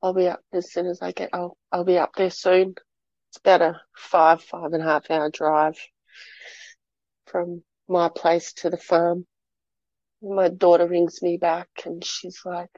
I'll 0.02 0.14
be 0.14 0.28
up 0.28 0.40
as 0.52 0.72
soon 0.72 0.86
as 0.86 1.02
I 1.02 1.12
get, 1.12 1.30
I'll, 1.32 1.56
I'll 1.70 1.84
be 1.84 1.98
up 1.98 2.14
there 2.16 2.30
soon. 2.30 2.74
It's 3.28 3.38
about 3.38 3.62
a 3.62 3.80
five, 3.94 4.42
five 4.42 4.72
and 4.72 4.82
a 4.82 4.86
half 4.86 5.10
hour 5.10 5.30
drive 5.30 5.78
from 7.26 7.62
my 7.88 8.08
place 8.08 8.52
to 8.54 8.70
the 8.70 8.78
farm. 8.78 9.26
My 10.22 10.48
daughter 10.48 10.86
rings 10.86 11.20
me 11.22 11.36
back 11.36 11.68
and 11.84 12.04
she's 12.04 12.40
like, 12.44 12.70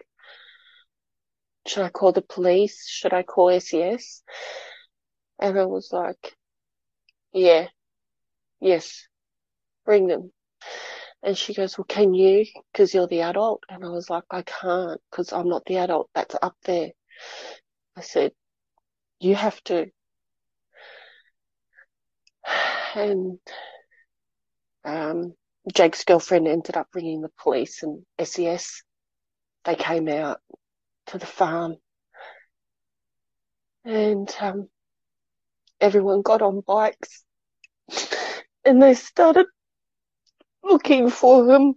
should 1.66 1.84
I 1.84 1.90
call 1.90 2.12
the 2.12 2.22
police? 2.22 2.88
Should 2.88 3.12
I 3.12 3.22
call 3.22 3.58
SES? 3.60 4.22
And 5.40 5.58
I 5.58 5.64
was 5.64 5.92
like, 5.92 6.36
yeah, 7.32 7.68
yes, 8.60 9.06
bring 9.84 10.08
them. 10.08 10.32
And 11.22 11.38
she 11.38 11.54
goes, 11.54 11.78
well, 11.78 11.84
can 11.84 12.14
you? 12.14 12.46
Cause 12.74 12.92
you're 12.94 13.06
the 13.06 13.22
adult. 13.22 13.62
And 13.68 13.84
I 13.84 13.88
was 13.88 14.10
like, 14.10 14.24
I 14.30 14.42
can't 14.42 15.00
cause 15.10 15.32
I'm 15.32 15.48
not 15.48 15.64
the 15.66 15.76
adult 15.76 16.10
that's 16.14 16.34
up 16.42 16.56
there. 16.64 16.90
I 17.96 18.00
said, 18.00 18.32
you 19.20 19.34
have 19.34 19.62
to. 19.64 19.86
And 22.94 23.38
um, 24.84 25.32
Jaike's 25.72 26.04
girlfriend 26.04 26.46
ended 26.46 26.76
up 26.76 26.88
ringing 26.94 27.22
the 27.22 27.30
police 27.42 27.82
and 27.82 28.04
SES. 28.22 28.82
They 29.64 29.76
came 29.76 30.08
out 30.08 30.40
to 31.06 31.16
the 31.16 31.24
farm. 31.24 31.76
And 33.86 34.30
um, 34.40 34.68
everyone 35.80 36.22
got 36.22 36.42
on 36.42 36.60
bikes 36.60 37.24
and 38.64 38.82
they 38.82 38.94
started 38.94 39.46
looking 40.62 41.10
for 41.10 41.48
him. 41.48 41.74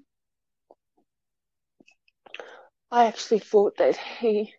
I 2.92 3.06
actually 3.06 3.40
thought 3.40 3.78
that 3.78 3.98
he 3.98 4.54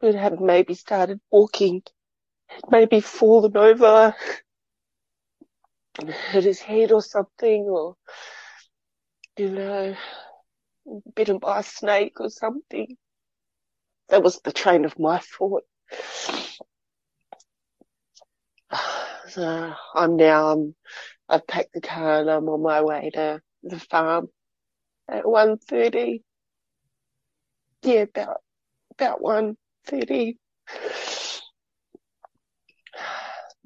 would 0.00 0.14
have 0.14 0.40
maybe 0.40 0.74
started 0.74 1.20
walking, 1.30 1.82
maybe 2.70 3.00
fallen 3.00 3.56
over, 3.56 4.14
hit 6.30 6.44
his 6.44 6.60
head 6.60 6.92
or 6.92 7.02
something, 7.02 7.64
or, 7.68 7.96
you 9.36 9.50
know, 9.50 9.96
bitten 11.14 11.38
by 11.38 11.60
a 11.60 11.62
snake 11.62 12.20
or 12.20 12.28
something. 12.28 12.96
That 14.08 14.22
was 14.22 14.40
the 14.40 14.52
train 14.52 14.84
of 14.84 14.98
my 14.98 15.18
thought. 15.18 15.64
So 19.28 19.74
I'm 19.94 20.16
now, 20.16 20.50
um, 20.50 20.74
I've 21.28 21.46
packed 21.46 21.72
the 21.72 21.80
car 21.80 22.20
and 22.20 22.30
I'm 22.30 22.48
on 22.48 22.62
my 22.62 22.82
way 22.82 23.10
to 23.14 23.40
the 23.62 23.78
farm 23.78 24.28
at 25.08 25.24
1.30. 25.24 26.22
Yeah, 27.82 28.02
about, 28.02 28.42
about 28.92 29.20
1.30. 29.20 30.36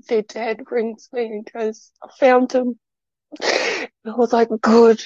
Their 0.08 0.22
dad 0.22 0.60
rings 0.70 1.08
me 1.12 1.26
and 1.26 1.50
goes, 1.52 1.90
I 2.02 2.08
found 2.18 2.52
him. 2.52 2.78
And 3.42 3.90
I 4.06 4.14
was 4.16 4.32
like, 4.32 4.48
good. 4.60 5.02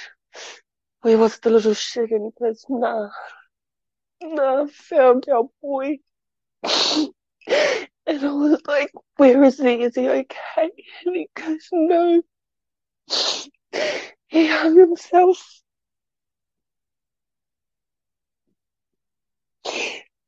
Where 1.02 1.16
was 1.18 1.38
the 1.38 1.50
little 1.50 1.74
shit? 1.74 2.10
And 2.10 2.32
he 2.38 2.44
goes, 2.44 2.64
nah, 2.68 3.08
nah, 4.22 4.64
I 4.64 4.66
found 4.68 5.26
our 5.28 5.44
boy. 5.62 5.98
And 6.62 8.24
I 8.24 8.32
was 8.32 8.60
like, 8.66 8.92
where 9.16 9.42
is 9.44 9.58
he? 9.58 9.82
Is 9.82 9.94
he 9.94 10.08
okay? 10.08 10.70
And 11.06 11.14
he 11.16 11.28
goes, 11.34 11.68
no. 11.72 12.22
He 14.28 14.46
hung 14.46 14.78
himself. 14.78 15.60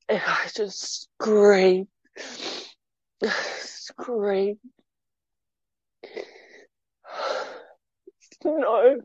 And 0.08 0.20
I 0.26 0.48
just 0.54 1.08
screamed. 1.20 1.88
Screamed. 3.24 4.58
No. 8.44 9.00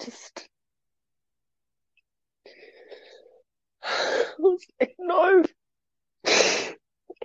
Just 0.00 0.48
no. 4.98 5.21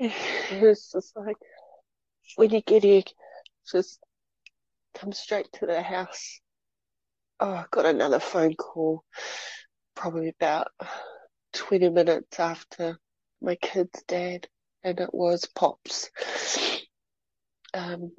It 0.52 0.62
was 0.62 0.90
just 0.92 1.16
like, 1.16 1.38
when 2.36 2.52
you 2.52 2.62
get 2.62 2.84
here, 2.84 3.04
just 3.72 4.00
come 4.96 5.12
straight 5.12 5.48
to 5.54 5.66
the 5.66 5.82
house. 5.82 6.40
Oh, 7.40 7.52
I 7.52 7.66
got 7.72 7.86
another 7.86 8.20
phone 8.20 8.56
call 8.56 9.04
probably 9.96 10.30
about 10.30 10.68
20 11.54 11.90
minutes 11.90 12.40
after 12.40 12.98
my 13.42 13.56
kid's 13.56 14.04
dad, 14.08 14.48
and 14.84 15.00
it 15.00 15.14
was 15.14 15.46
Pops, 15.56 16.10
um, 17.74 18.12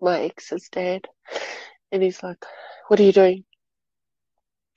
my 0.00 0.20
ex's 0.22 0.68
dad. 0.70 1.06
And 1.90 2.02
he's 2.02 2.22
like, 2.22 2.44
What 2.88 3.00
are 3.00 3.04
you 3.04 3.12
doing? 3.12 3.44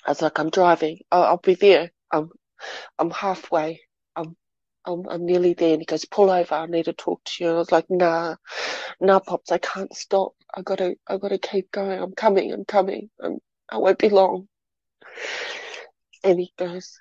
I 0.06 0.12
was 0.12 0.22
like, 0.22 0.40
I'm 0.40 0.50
driving. 0.50 1.00
I'll, 1.12 1.24
I'll 1.24 1.38
be 1.38 1.56
there. 1.56 1.92
I'm 2.12 2.30
I'm 3.00 3.12
halfway. 3.12 3.82
I'm, 4.16 4.36
I'm, 4.86 5.08
I'm 5.10 5.26
nearly 5.26 5.54
there. 5.54 5.74
And 5.74 5.82
he 5.82 5.86
goes, 5.86 6.06
pull 6.06 6.30
over. 6.30 6.56
I 6.56 6.66
need 6.66 6.86
to 6.86 6.94
talk 6.94 7.24
to 7.24 7.44
you. 7.44 7.50
And 7.50 7.56
I 7.58 7.60
was 7.60 7.72
like, 7.72 7.90
nah, 7.90 8.36
nah, 9.00 9.20
pops, 9.20 9.52
I 9.52 9.58
can't 9.58 9.96
stop. 9.96 10.34
I 10.54 10.62
gotta, 10.62 10.96
I 11.08 11.18
gotta 11.18 11.38
keep 11.38 11.72
going. 11.72 12.00
I'm 12.00 12.14
coming. 12.14 12.52
I'm 12.52 12.66
coming. 12.66 13.10
I'm, 13.22 13.38
I 13.70 13.78
won't 13.78 14.00
be 14.00 14.10
long. 14.10 14.48
And 16.24 16.40
he 16.40 16.54
goes, 16.58 17.00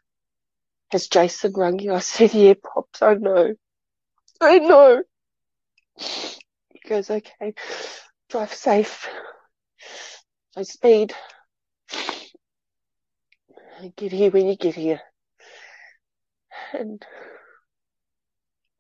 has 0.91 1.09
Jason 1.09 1.53
rung 1.55 1.79
you? 1.79 1.93
I 1.93 1.99
said, 2.01 2.35
yeah, 2.35 2.55
pops, 2.63 3.03
I 3.03 3.15
know. 3.15 3.55
I 4.41 4.59
know. 4.59 5.03
He 5.97 6.81
goes, 6.89 7.11
okay, 7.11 7.55
drive 8.29 8.53
safe. 8.53 9.09
So 10.53 10.63
speed. 10.63 11.15
Get 13.97 14.13
here 14.13 14.31
when 14.31 14.47
you 14.47 14.57
get 14.57 14.75
here 14.75 15.01
and 16.73 17.05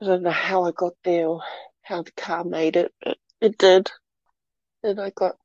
I 0.04 0.06
don't 0.06 0.22
know 0.22 0.30
how 0.30 0.64
I 0.64 0.72
got 0.72 0.92
there 1.02 1.28
or 1.28 1.40
how 1.80 2.02
the 2.02 2.12
car 2.12 2.44
made 2.44 2.76
it, 2.76 2.92
but 3.02 3.16
it 3.40 3.56
did. 3.56 3.90
And 4.82 5.00
I 5.00 5.08
got, 5.08 5.36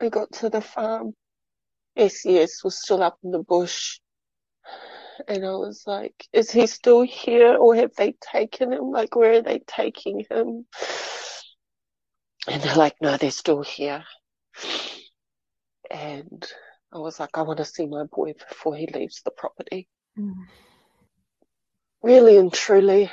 I 0.00 0.08
got 0.08 0.32
to 0.34 0.48
the 0.48 0.62
farm. 0.62 1.12
SES 1.98 2.64
was 2.64 2.80
still 2.80 3.02
up 3.02 3.18
in 3.22 3.32
the 3.32 3.42
bush. 3.42 4.00
And 5.26 5.44
I 5.44 5.50
was 5.50 5.82
like, 5.86 6.14
is 6.32 6.50
he 6.50 6.66
still 6.66 7.02
here 7.02 7.58
or 7.58 7.74
have 7.74 7.90
they 7.98 8.14
taken 8.32 8.72
him? 8.72 8.90
Like, 8.92 9.14
where 9.14 9.34
are 9.34 9.42
they 9.42 9.58
taking 9.66 10.24
him? 10.30 10.64
And 12.46 12.62
they're 12.62 12.76
like, 12.76 12.96
no, 13.02 13.18
they're 13.18 13.30
still 13.30 13.62
here. 13.62 14.04
And 15.90 16.46
I 16.90 16.98
was 16.98 17.20
like, 17.20 17.36
I 17.36 17.42
want 17.42 17.58
to 17.58 17.66
see 17.66 17.86
my 17.86 18.04
boy 18.04 18.32
before 18.48 18.74
he 18.74 18.86
leaves 18.86 19.20
the 19.22 19.32
property. 19.32 19.86
Mm 20.18 20.46
really 22.02 22.36
and 22.36 22.52
truly, 22.52 23.10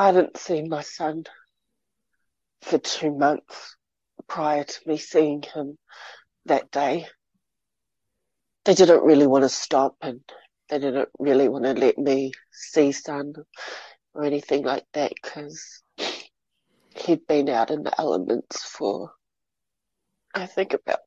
I 0.00 0.12
didn't 0.12 0.38
see 0.38 0.62
my 0.62 0.80
son 0.80 1.24
for 2.62 2.78
two 2.78 3.14
months 3.14 3.76
prior 4.26 4.64
to 4.64 4.80
me 4.86 4.96
seeing 4.96 5.42
him 5.42 5.76
that 6.46 6.70
day. 6.70 7.06
They 8.64 8.72
didn't 8.72 9.04
really 9.04 9.26
want 9.26 9.44
to 9.44 9.50
stop 9.50 9.96
and 10.00 10.20
they 10.70 10.78
didn't 10.78 11.10
really 11.18 11.50
want 11.50 11.64
to 11.64 11.74
let 11.74 11.98
me 11.98 12.32
see 12.50 12.92
son 12.92 13.34
or 14.14 14.24
anything 14.24 14.64
like 14.64 14.86
that 14.94 15.12
because 15.22 15.82
he'd 16.96 17.26
been 17.26 17.50
out 17.50 17.70
in 17.70 17.82
the 17.82 18.00
elements 18.00 18.64
for, 18.64 19.12
I 20.34 20.46
think 20.46 20.72
about 20.72 21.00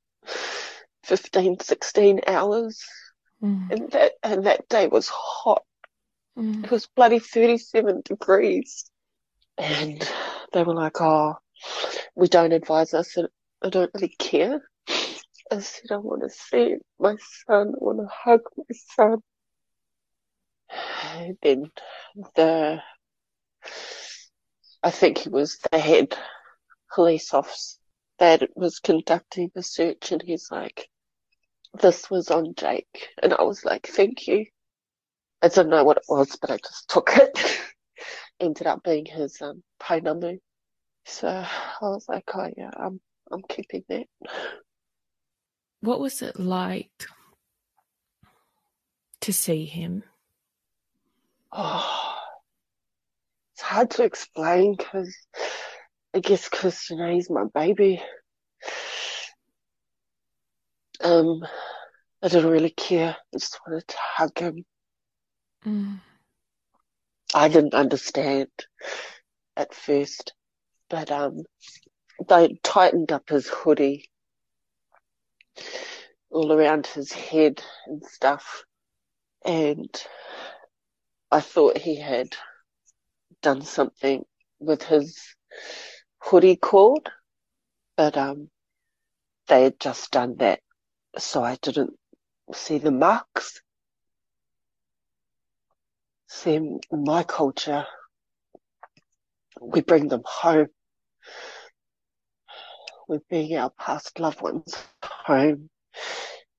15, 1.03 1.61
16 1.61 2.21
hours 2.27 2.85
Mm. 3.43 3.71
And 3.71 3.91
that 3.91 4.13
and 4.23 4.45
that 4.45 4.69
day 4.69 4.87
was 4.87 5.09
hot. 5.09 5.63
Mm. 6.37 6.63
It 6.63 6.71
was 6.71 6.87
bloody 6.95 7.19
thirty 7.19 7.57
seven 7.57 8.01
degrees. 8.03 8.89
And 9.57 10.07
they 10.51 10.63
were 10.63 10.73
like, 10.73 10.99
Oh, 10.99 11.35
we 12.15 12.27
don't 12.27 12.53
advise 12.53 12.93
us 12.93 13.17
and 13.17 13.27
I 13.61 13.69
don't 13.69 13.91
really 13.93 14.15
care. 14.19 14.61
I 15.51 15.59
said, 15.59 15.91
I 15.91 15.97
want 15.97 16.23
to 16.23 16.29
see 16.29 16.77
my 16.99 17.15
son, 17.47 17.69
I 17.69 17.83
want 17.83 17.99
to 17.99 18.07
hug 18.11 18.41
my 18.57 18.75
son. 18.95 19.19
And 21.15 21.37
then 21.41 21.71
the, 22.35 22.81
I 24.81 24.89
think 24.89 25.19
he 25.19 25.29
was 25.29 25.59
the 25.71 25.77
head 25.77 26.15
police 26.93 27.33
officer 27.33 27.77
that 28.19 28.49
was 28.55 28.79
conducting 28.79 29.51
the 29.53 29.63
search 29.63 30.11
and 30.11 30.21
he's 30.21 30.47
like, 30.51 30.89
this 31.81 32.09
was 32.09 32.29
on 32.29 32.53
Jaike. 32.53 33.07
And 33.21 33.33
I 33.33 33.43
was 33.43 33.65
like, 33.65 33.87
thank 33.87 34.27
you. 34.27 34.45
I 35.43 35.49
didn't 35.49 35.71
know 35.71 35.83
what 35.83 35.97
it 35.97 36.05
was, 36.07 36.37
but 36.37 36.51
I 36.51 36.57
just 36.57 36.89
took 36.89 37.09
it. 37.17 37.59
Ended 38.39 38.65
up 38.65 38.81
being 38.81 39.05
his 39.05 39.41
um, 39.41 39.61
number. 40.01 40.35
So 41.05 41.27
I 41.27 41.45
was 41.81 42.05
like, 42.07 42.23
oh 42.33 42.49
yeah, 42.55 42.71
I'm, 42.77 43.01
I'm 43.29 43.41
keeping 43.49 43.83
that. 43.89 44.05
What 45.81 45.99
was 45.99 46.21
it 46.21 46.39
like 46.39 46.91
to 49.19 49.33
see 49.33 49.65
him? 49.65 50.03
Oh, 51.51 52.15
it's 53.53 53.61
hard 53.61 53.91
to 53.91 54.03
explain 54.03 54.75
because 54.77 55.13
I 56.13 56.19
guess 56.19 56.49
because, 56.49 56.89
you 56.89 56.95
know, 56.95 57.11
he's 57.11 57.29
my 57.29 57.43
baby. 57.53 58.01
Um, 61.03 61.45
I 62.21 62.29
didn't 62.29 62.49
really 62.49 62.69
care. 62.69 63.17
I 63.33 63.37
just 63.37 63.59
wanted 63.67 63.85
to 63.89 63.97
hug 63.99 64.39
him. 64.39 64.63
Mm. 65.65 65.99
I 67.33 67.47
didn't 67.47 67.73
understand 67.73 68.49
at 69.55 69.73
first, 69.73 70.33
but 70.89 71.11
um, 71.11 71.43
they 72.27 72.59
tightened 72.63 73.11
up 73.11 73.29
his 73.29 73.47
hoodie 73.47 74.09
all 76.29 76.51
around 76.51 76.87
his 76.87 77.11
head 77.11 77.63
and 77.87 78.03
stuff, 78.03 78.63
and 79.45 79.89
I 81.31 81.39
thought 81.41 81.77
he 81.77 81.99
had 81.99 82.35
done 83.41 83.61
something 83.61 84.25
with 84.59 84.83
his 84.83 85.19
hoodie 86.19 86.55
cord, 86.55 87.09
but 87.97 88.17
um, 88.17 88.49
they 89.47 89.63
had 89.63 89.79
just 89.79 90.11
done 90.11 90.37
that 90.37 90.59
so 91.17 91.43
I 91.43 91.57
didn't 91.61 91.93
see 92.53 92.77
the 92.77 92.91
marks. 92.91 93.61
In 96.45 96.81
my 96.91 97.23
culture, 97.23 97.85
we 99.61 99.81
bring 99.81 100.09
them 100.09 100.23
home. 100.25 100.67
We 103.07 103.19
bring 103.29 103.55
our 103.55 103.69
past 103.69 104.19
loved 104.19 104.41
ones 104.41 104.75
home 105.03 105.69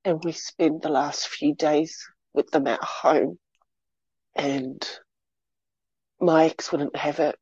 and 0.05 0.23
we 0.25 0.33
spend 0.33 0.83
the 0.83 0.89
last 0.89 1.29
few 1.29 1.55
days 1.55 2.07
with 2.33 2.51
them 2.51 2.67
at 2.67 2.83
home. 2.83 3.39
And 4.35 4.83
my 6.21 6.47
ex 6.47 6.73
wouldn't 6.73 6.97
have 6.97 7.19
it. 7.21 7.37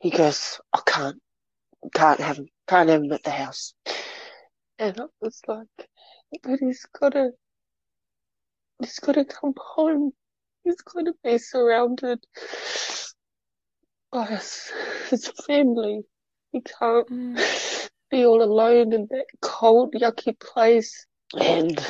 He 0.00 0.10
goes, 0.10 0.60
I 0.72 0.80
can't, 0.86 1.20
can't 1.94 2.20
have 2.20 2.38
him, 2.38 2.46
can't 2.66 2.88
have 2.88 3.02
him 3.02 3.12
at 3.12 3.22
the 3.22 3.30
house. 3.30 3.74
And 4.78 4.98
I 5.00 5.04
was 5.20 5.40
like, 5.46 5.88
but 6.42 6.60
he's 6.60 6.86
gotta, 6.98 7.30
he's 8.80 8.98
gotta 8.98 9.24
come 9.24 9.54
home. 9.56 10.12
He's 10.68 10.82
gotta 10.82 11.14
be 11.24 11.38
surrounded 11.38 12.22
by 14.12 14.26
his, 14.26 14.70
his 15.08 15.28
family. 15.46 16.02
He 16.52 16.60
can't 16.60 17.08
mm. 17.08 17.88
be 18.10 18.26
all 18.26 18.42
alone 18.42 18.92
in 18.92 19.06
that 19.10 19.24
cold, 19.40 19.94
yucky 19.94 20.38
place. 20.38 21.06
And 21.32 21.82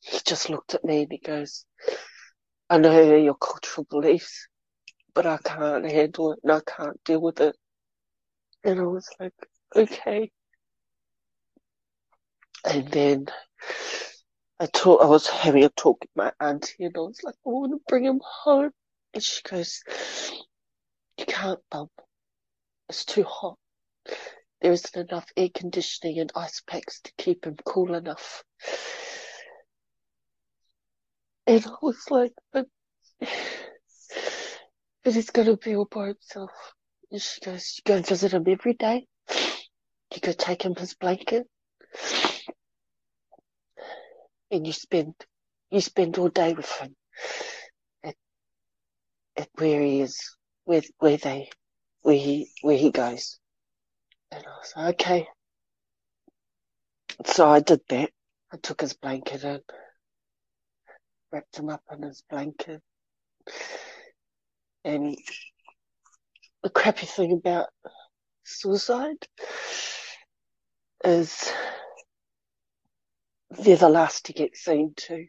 he 0.00 0.18
just 0.26 0.50
looked 0.50 0.74
at 0.74 0.84
me 0.84 1.04
and 1.04 1.12
he 1.12 1.16
goes, 1.16 1.64
I 2.68 2.76
know 2.76 2.92
they're 2.92 3.16
your 3.16 3.36
cultural 3.36 3.86
beliefs, 3.88 4.48
but 5.14 5.24
I 5.24 5.38
can't 5.38 5.90
handle 5.90 6.32
it 6.32 6.40
and 6.42 6.52
I 6.52 6.60
can't 6.60 7.02
deal 7.04 7.22
with 7.22 7.40
it. 7.40 7.56
And 8.64 8.78
I 8.78 8.84
was 8.84 9.08
like, 9.18 9.32
okay. 9.74 10.30
And 12.66 12.86
then 12.88 13.26
I 14.58 14.66
talk, 14.66 15.02
I 15.02 15.06
was 15.06 15.26
having 15.26 15.64
a 15.64 15.68
talk 15.68 16.00
with 16.00 16.10
my 16.14 16.32
auntie 16.40 16.84
and 16.84 16.96
I 16.96 17.00
was 17.00 17.20
like, 17.22 17.34
I 17.46 17.48
want 17.50 17.72
to 17.72 17.80
bring 17.88 18.04
him 18.04 18.20
home. 18.24 18.70
And 19.12 19.22
she 19.22 19.42
goes, 19.42 19.82
you 21.18 21.26
can't, 21.26 21.60
bump. 21.70 21.90
It's 22.88 23.04
too 23.04 23.24
hot. 23.24 23.58
There 24.62 24.72
isn't 24.72 24.96
enough 25.10 25.26
air 25.36 25.50
conditioning 25.54 26.18
and 26.18 26.32
ice 26.34 26.62
packs 26.66 27.00
to 27.02 27.12
keep 27.18 27.44
him 27.44 27.56
cool 27.66 27.94
enough. 27.94 28.44
And 31.46 31.64
I 31.66 31.74
was 31.82 32.10
like, 32.10 32.32
but, 32.52 32.66
but 33.20 35.12
he's 35.12 35.30
gonna 35.30 35.58
be 35.58 35.76
all 35.76 35.84
by 35.84 36.08
himself. 36.08 36.50
And 37.10 37.20
she 37.20 37.42
goes, 37.42 37.74
you 37.76 37.82
go 37.84 37.96
and 37.96 38.06
visit 38.06 38.32
him 38.32 38.44
every 38.48 38.72
day. 38.72 39.06
You 40.14 40.20
go 40.22 40.32
take 40.32 40.62
him 40.62 40.74
his 40.74 40.94
blanket. 40.94 41.46
And 44.50 44.66
you 44.66 44.72
spend, 44.72 45.14
you 45.70 45.80
spend 45.80 46.18
all 46.18 46.28
day 46.28 46.54
with 46.54 46.70
him 46.78 46.94
at, 48.04 48.14
at 49.36 49.48
where 49.56 49.82
he 49.82 50.00
is, 50.00 50.18
where, 50.64 50.82
where 50.98 51.16
they, 51.16 51.50
where 52.02 52.16
he, 52.16 52.50
where 52.62 52.76
he 52.76 52.90
goes. 52.90 53.38
And 54.30 54.44
I 54.44 54.50
was 54.50 54.72
like, 54.76 54.94
okay. 54.94 55.26
So 57.24 57.48
I 57.48 57.60
did 57.60 57.80
that. 57.88 58.10
I 58.52 58.56
took 58.58 58.80
his 58.80 58.94
blanket 58.94 59.42
and 59.42 59.62
wrapped 61.32 61.58
him 61.58 61.68
up 61.68 61.82
in 61.92 62.02
his 62.02 62.22
blanket. 62.30 62.80
And 64.84 65.16
the 66.62 66.70
crappy 66.70 67.06
thing 67.06 67.32
about 67.32 67.68
suicide 68.44 69.26
is 71.04 71.52
they're 73.50 73.76
the 73.76 73.88
last 73.88 74.26
to 74.26 74.32
get 74.32 74.56
seen 74.56 74.92
too. 74.96 75.26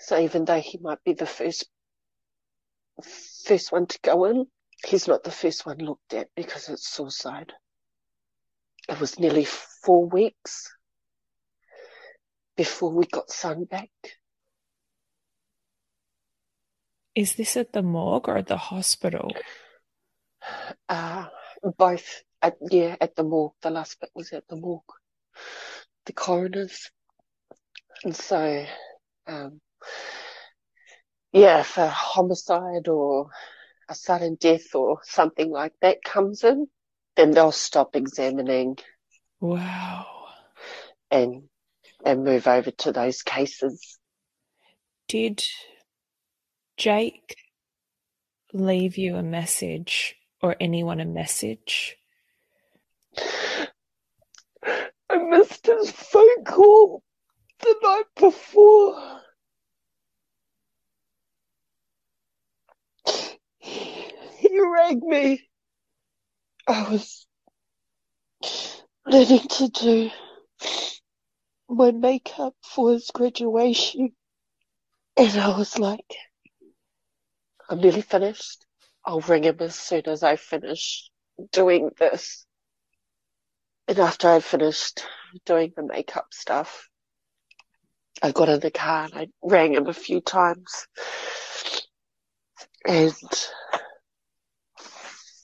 So 0.00 0.18
even 0.18 0.44
though 0.44 0.60
he 0.60 0.78
might 0.80 1.02
be 1.04 1.12
the 1.12 1.26
first 1.26 1.68
first 3.44 3.72
one 3.72 3.86
to 3.86 3.98
go 4.02 4.24
in, 4.24 4.46
he's 4.84 5.06
not 5.06 5.22
the 5.22 5.30
first 5.30 5.66
one 5.66 5.78
looked 5.78 6.14
at 6.14 6.28
because 6.34 6.68
it's 6.68 6.88
suicide. 6.88 7.52
It 8.88 8.98
was 9.00 9.18
nearly 9.18 9.44
four 9.44 10.08
weeks 10.08 10.72
before 12.56 12.92
we 12.92 13.06
got 13.06 13.30
Son 13.30 13.64
back. 13.64 13.90
Is 17.14 17.34
this 17.34 17.56
at 17.56 17.72
the 17.72 17.82
morgue 17.82 18.28
or 18.28 18.38
at 18.38 18.46
the 18.46 18.56
hospital? 18.56 19.30
Uh, 20.88 21.26
both. 21.76 22.22
At, 22.40 22.56
yeah, 22.70 22.96
at 23.00 23.16
the 23.16 23.24
morgue. 23.24 23.54
The 23.60 23.70
last 23.70 24.00
bit 24.00 24.10
was 24.14 24.32
at 24.32 24.46
the 24.48 24.56
morgue. 24.56 24.82
The 26.08 26.14
coroner's. 26.14 26.90
And 28.02 28.16
so, 28.16 28.64
um, 29.26 29.60
yeah, 31.32 31.60
if 31.60 31.76
a 31.76 31.86
homicide 31.86 32.88
or 32.88 33.28
a 33.90 33.94
sudden 33.94 34.38
death 34.40 34.74
or 34.74 35.00
something 35.02 35.50
like 35.50 35.74
that 35.82 36.02
comes 36.02 36.44
in, 36.44 36.68
then 37.14 37.32
they'll 37.32 37.52
stop 37.52 37.94
examining. 37.94 38.78
Wow. 39.38 40.06
And 41.10 41.42
and 42.02 42.24
move 42.24 42.46
over 42.46 42.70
to 42.70 42.92
those 42.92 43.20
cases. 43.20 43.98
Did 45.08 45.44
Jaike 46.78 47.34
leave 48.54 48.96
you 48.96 49.16
a 49.16 49.22
message 49.22 50.16
or 50.40 50.56
anyone 50.58 51.00
a 51.00 51.04
message? 51.04 51.98
I 55.10 55.18
missed 55.18 55.66
his 55.66 55.90
phone 55.90 56.44
call 56.44 57.02
the 57.60 57.76
night 57.82 58.04
before. 58.16 59.20
He 63.60 64.60
rang 64.60 65.00
me. 65.04 65.48
I 66.66 66.90
was 66.90 67.26
ready 69.06 69.38
to 69.38 69.68
do 69.68 70.10
my 71.68 71.92
makeup 71.92 72.54
for 72.62 72.92
his 72.92 73.10
graduation. 73.12 74.12
And 75.16 75.40
I 75.40 75.56
was 75.58 75.78
like, 75.78 76.14
I'm 77.68 77.80
nearly 77.80 78.02
finished. 78.02 78.64
I'll 79.04 79.20
ring 79.20 79.44
him 79.44 79.56
as 79.60 79.74
soon 79.74 80.02
as 80.06 80.22
I 80.22 80.36
finish 80.36 81.10
doing 81.52 81.90
this. 81.98 82.46
And 83.88 83.98
after 84.00 84.28
I 84.28 84.40
finished 84.40 85.06
doing 85.46 85.72
the 85.74 85.82
makeup 85.82 86.26
stuff, 86.30 86.90
I 88.22 88.32
got 88.32 88.50
in 88.50 88.60
the 88.60 88.70
car 88.70 89.04
and 89.04 89.14
I 89.14 89.28
rang 89.42 89.72
him 89.72 89.86
a 89.86 89.94
few 89.94 90.20
times. 90.20 90.86
And 92.84 93.14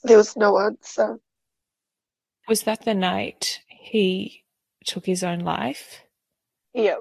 there 0.03 0.17
was 0.17 0.37
no 0.37 0.59
answer. 0.59 1.19
Was 2.47 2.63
that 2.63 2.85
the 2.85 2.93
night 2.93 3.61
he 3.67 4.43
took 4.85 5.07
his 5.07 5.23
own 5.23 5.39
life? 5.39 6.01
Yep. 6.75 6.99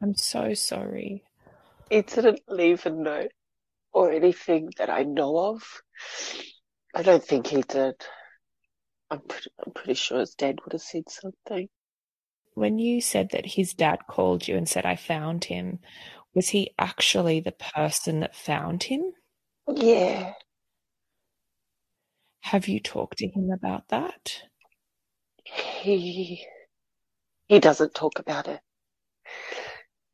I'm 0.00 0.14
so 0.14 0.54
sorry. 0.54 1.24
He 1.90 2.02
didn't 2.02 2.42
leave 2.46 2.86
a 2.86 2.90
note 2.90 3.32
or 3.92 4.12
anything 4.12 4.70
that 4.76 4.90
I 4.90 5.02
know 5.02 5.36
of. 5.36 5.82
I 6.94 7.02
don't 7.02 7.24
think 7.24 7.48
he 7.48 7.62
did. 7.62 7.96
I'm 9.10 9.20
pretty, 9.20 9.50
I'm 9.64 9.72
pretty 9.72 9.94
sure 9.94 10.20
his 10.20 10.34
dad 10.34 10.58
would 10.64 10.72
have 10.72 10.82
said 10.82 11.08
something. 11.08 11.68
When 12.54 12.78
you 12.78 13.00
said 13.00 13.30
that 13.32 13.46
his 13.46 13.74
dad 13.74 14.00
called 14.08 14.48
you 14.48 14.56
and 14.56 14.68
said, 14.68 14.86
I 14.86 14.96
found 14.96 15.44
him, 15.44 15.78
was 16.34 16.48
he 16.48 16.74
actually 16.78 17.40
the 17.40 17.52
person 17.52 18.20
that 18.20 18.34
found 18.34 18.84
him? 18.84 19.12
Yeah. 19.68 20.32
Have 22.40 22.68
you 22.68 22.80
talked 22.80 23.18
to 23.18 23.28
him 23.28 23.50
about 23.50 23.88
that? 23.88 24.42
He 25.44 26.46
he 27.48 27.60
doesn't 27.60 27.94
talk 27.94 28.18
about 28.18 28.48
it. 28.48 28.60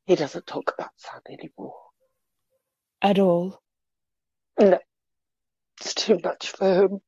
He 0.07 0.17
doesn't 0.17 0.47
talk 0.47 0.73
about 0.77 0.91
Son 0.97 1.21
anymore. 1.31 1.77
At 3.01 3.19
all? 3.19 3.63
No. 4.59 4.79
It's 5.81 5.95
too 5.95 6.19
much 6.23 6.51
for 6.51 6.85
him. 6.85 7.01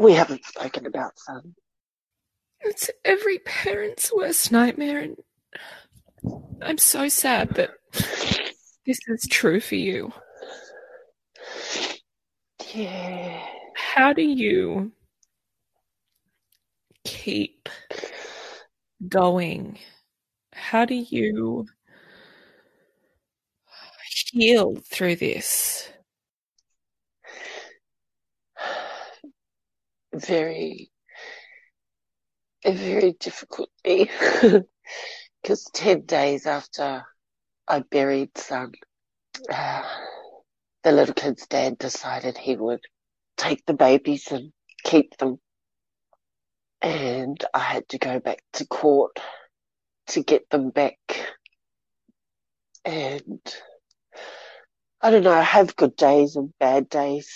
We 0.00 0.14
haven't 0.14 0.46
spoken 0.46 0.86
about 0.86 1.18
Son. 1.18 1.54
It's 2.62 2.88
every 3.04 3.38
parent's 3.40 4.10
worst 4.10 4.50
nightmare, 4.50 5.00
and 5.00 5.16
I'm 6.62 6.78
so 6.78 7.10
sad 7.10 7.50
that 7.56 7.68
this 8.86 8.98
is 9.08 9.28
true 9.30 9.60
for 9.60 9.74
you. 9.74 10.10
Yeah. 12.72 13.46
How 13.74 14.14
do 14.14 14.22
you 14.22 14.92
keep 17.04 17.68
going 19.08 19.78
how 20.52 20.84
do 20.84 20.94
you 20.94 21.66
heal 24.32 24.76
through 24.90 25.16
this? 25.16 25.88
Very, 30.26 30.90
very 32.64 33.12
difficultly. 33.12 34.10
Because 35.42 35.64
10 35.74 36.02
days 36.06 36.46
after 36.46 37.04
I 37.66 37.80
buried 37.80 38.36
Son, 38.36 38.72
uh, 39.52 39.82
the 40.82 40.92
little 40.92 41.14
kid's 41.14 41.46
dad 41.46 41.78
decided 41.78 42.36
he 42.36 42.56
would 42.56 42.80
take 43.36 43.64
the 43.66 43.74
babies 43.74 44.30
and 44.30 44.52
keep 44.84 45.16
them. 45.18 45.38
And 46.82 47.42
I 47.52 47.58
had 47.58 47.88
to 47.90 47.98
go 47.98 48.20
back 48.20 48.42
to 48.54 48.66
court 48.66 49.18
to 50.08 50.22
get 50.22 50.48
them 50.50 50.70
back. 50.70 50.98
And 52.84 53.40
I 55.00 55.10
don't 55.10 55.22
know, 55.22 55.32
I 55.32 55.42
have 55.42 55.76
good 55.76 55.96
days 55.96 56.36
and 56.36 56.52
bad 56.58 56.88
days. 56.88 57.30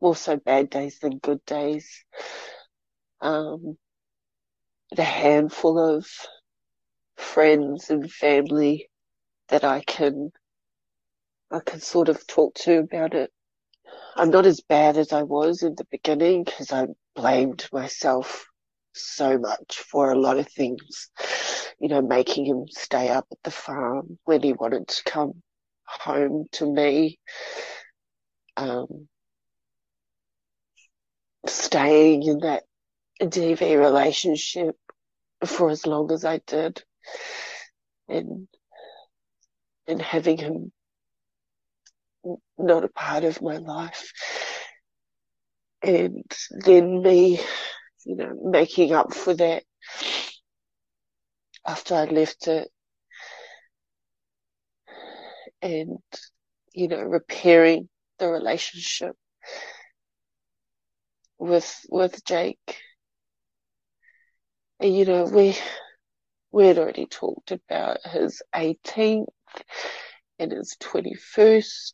More 0.00 0.16
so 0.16 0.36
bad 0.36 0.70
days 0.70 0.98
than 0.98 1.18
good 1.18 1.44
days. 1.44 2.04
Um, 3.20 3.76
a 4.96 5.02
handful 5.02 5.78
of 5.78 6.06
friends 7.16 7.90
and 7.90 8.10
family 8.10 8.88
that 9.48 9.64
I 9.64 9.80
can 9.80 10.30
I 11.50 11.60
can 11.60 11.80
sort 11.80 12.08
of 12.08 12.26
talk 12.26 12.54
to 12.56 12.78
about 12.78 13.14
it. 13.14 13.32
I'm 14.16 14.30
not 14.30 14.46
as 14.46 14.60
bad 14.60 14.96
as 14.96 15.12
I 15.12 15.22
was 15.22 15.62
in 15.62 15.74
the 15.74 15.86
beginning 15.90 16.44
because 16.44 16.72
I 16.72 16.86
blamed 17.16 17.68
myself 17.72 18.46
so 18.92 19.38
much 19.38 19.78
for 19.78 20.10
a 20.10 20.18
lot 20.18 20.38
of 20.38 20.48
things. 20.48 21.10
You 21.80 21.88
know, 21.88 22.02
making 22.02 22.46
him 22.46 22.66
stay 22.68 23.08
up 23.08 23.26
at 23.32 23.38
the 23.42 23.50
farm 23.50 24.18
when 24.24 24.42
he 24.42 24.52
wanted 24.52 24.88
to 24.88 25.02
come 25.04 25.42
home 25.86 26.46
to 26.52 26.72
me. 26.72 27.18
Um, 28.56 29.08
staying 31.46 32.22
in 32.24 32.38
that 32.40 32.64
DV 33.20 33.78
relationship 33.78 34.76
for 35.44 35.70
as 35.70 35.86
long 35.86 36.12
as 36.12 36.24
I 36.24 36.40
did 36.46 36.82
and 38.08 38.48
and 39.86 40.00
having 40.00 40.38
him 40.38 40.72
not 42.58 42.84
a 42.84 42.88
part 42.88 43.24
of 43.24 43.42
my 43.42 43.56
life. 43.56 44.12
And 45.82 46.24
then 46.50 47.02
me 47.02 47.40
you 48.04 48.16
know 48.16 48.32
making 48.42 48.92
up 48.92 49.14
for 49.14 49.34
that 49.34 49.62
after 51.66 51.94
I 51.94 52.04
left 52.04 52.48
it 52.48 52.68
and 55.62 55.98
you 56.72 56.88
know 56.88 57.02
repairing 57.02 57.88
the 58.18 58.28
relationship 58.28 59.16
with 61.40 61.86
with 61.88 62.24
Jaike 62.24 62.76
and 64.78 64.96
you 64.96 65.04
know 65.04 65.24
we 65.24 65.56
we 66.52 66.66
had 66.66 66.78
already 66.78 67.06
talked 67.06 67.52
about 67.52 67.98
his 68.04 68.42
18th 68.54 69.26
and 70.38 70.52
his 70.52 70.76
21st. 70.80 71.92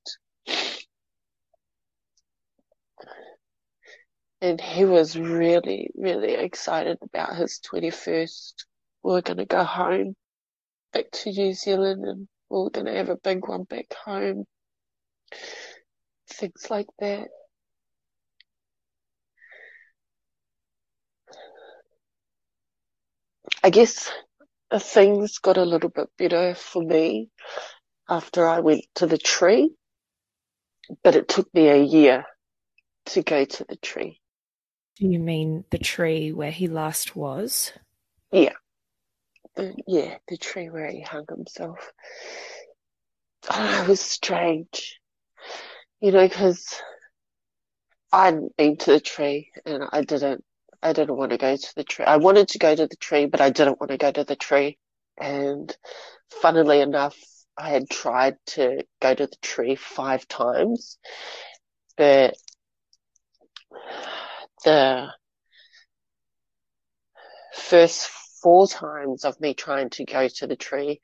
And 4.41 4.61
he 4.61 4.85
was 4.85 5.19
really, 5.19 5.91
really 5.95 6.35
excited 6.35 6.99
about 7.03 7.37
his 7.37 7.61
21st. 7.71 8.53
We 9.03 9.13
were 9.13 9.23
going 9.23 9.39
to 9.39 9.47
go 9.47 9.65
home 9.65 10.15
back 10.93 11.11
to 11.11 11.33
New 11.33 11.53
Zealand 11.53 12.05
and 12.05 12.29
we 12.49 12.59
were 12.59 12.71
going 12.71 12.87
to 12.87 12.95
have 12.95 13.09
a 13.09 13.17
big 13.17 13.47
one 13.47 13.65
back 13.65 13.93
home. 14.05 14.45
Things 16.29 16.71
like 16.71 16.89
that. 16.99 17.29
I 23.67 23.71
guess 23.71 24.13
things 24.79 25.39
got 25.39 25.57
a 25.57 25.65
little 25.65 25.91
bit 25.91 26.09
better 26.17 26.55
for 26.55 26.81
me 26.81 27.31
after 28.09 28.47
I 28.47 28.61
went 28.61 28.85
to 28.95 29.09
the 29.09 29.19
tree, 29.19 29.75
but 31.03 31.17
it 31.17 31.27
took 31.27 31.53
me 31.53 31.67
a 31.67 31.83
year 31.83 32.27
to 33.07 33.23
go 33.23 33.45
to 33.45 33.67
the 33.69 33.75
tree. 33.75 34.21
Do 35.01 35.09
you 35.09 35.19
mean 35.19 35.65
the 35.73 35.79
tree 35.79 36.31
where 36.31 36.53
he 36.53 36.69
last 36.69 37.17
was? 37.17 37.73
Yeah. 38.31 38.53
The, 39.57 39.75
yeah, 39.89 40.19
the 40.29 40.37
tree 40.37 40.71
where 40.71 40.89
he 40.89 41.01
hung 41.01 41.27
himself. 41.29 41.91
Oh, 43.51 43.83
it 43.83 43.89
was 43.89 44.01
strange. 44.01 45.01
You 45.99 46.13
know, 46.13 46.29
because 46.29 46.73
I 48.13 48.27
hadn't 48.27 48.57
been 48.57 48.77
to 48.77 48.93
the 48.93 49.01
tree 49.01 49.51
and 49.65 49.83
I 49.91 50.03
didn't 50.03 50.45
I 50.87 50.93
didn't 50.93 51.17
want 51.17 51.33
to 51.33 51.37
go 51.37 51.57
to 51.57 51.75
the 51.75 51.83
tree. 51.83 52.05
I 52.05 52.19
wanted 52.19 52.47
to 52.49 52.59
go 52.59 52.73
to 52.73 52.87
the 52.87 52.95
tree, 52.95 53.27
but 53.27 53.41
I 53.41 53.51
didn't 53.51 53.81
want 53.81 53.91
to 53.91 53.99
go 53.99 54.13
to 54.13 54.23
the 54.23 54.37
tree. 54.37 54.79
And 55.21 55.77
funnily 56.41 56.81
enough, 56.81 57.17
I 57.59 57.71
had 57.71 57.91
tried 57.91 58.37
to 58.55 58.85
go 59.03 59.13
to 59.13 59.27
the 59.27 59.37
tree 59.43 59.75
five 59.75 60.29
times, 60.29 60.99
but 61.97 62.37
the 64.65 65.09
first 67.53 68.09
four 68.41 68.69
times 68.69 69.25
of 69.25 69.41
me 69.41 69.55
trying 69.55 69.91
to 69.91 70.05
go 70.05 70.29
to 70.29 70.47
the 70.47 70.55
tree, 70.55 71.01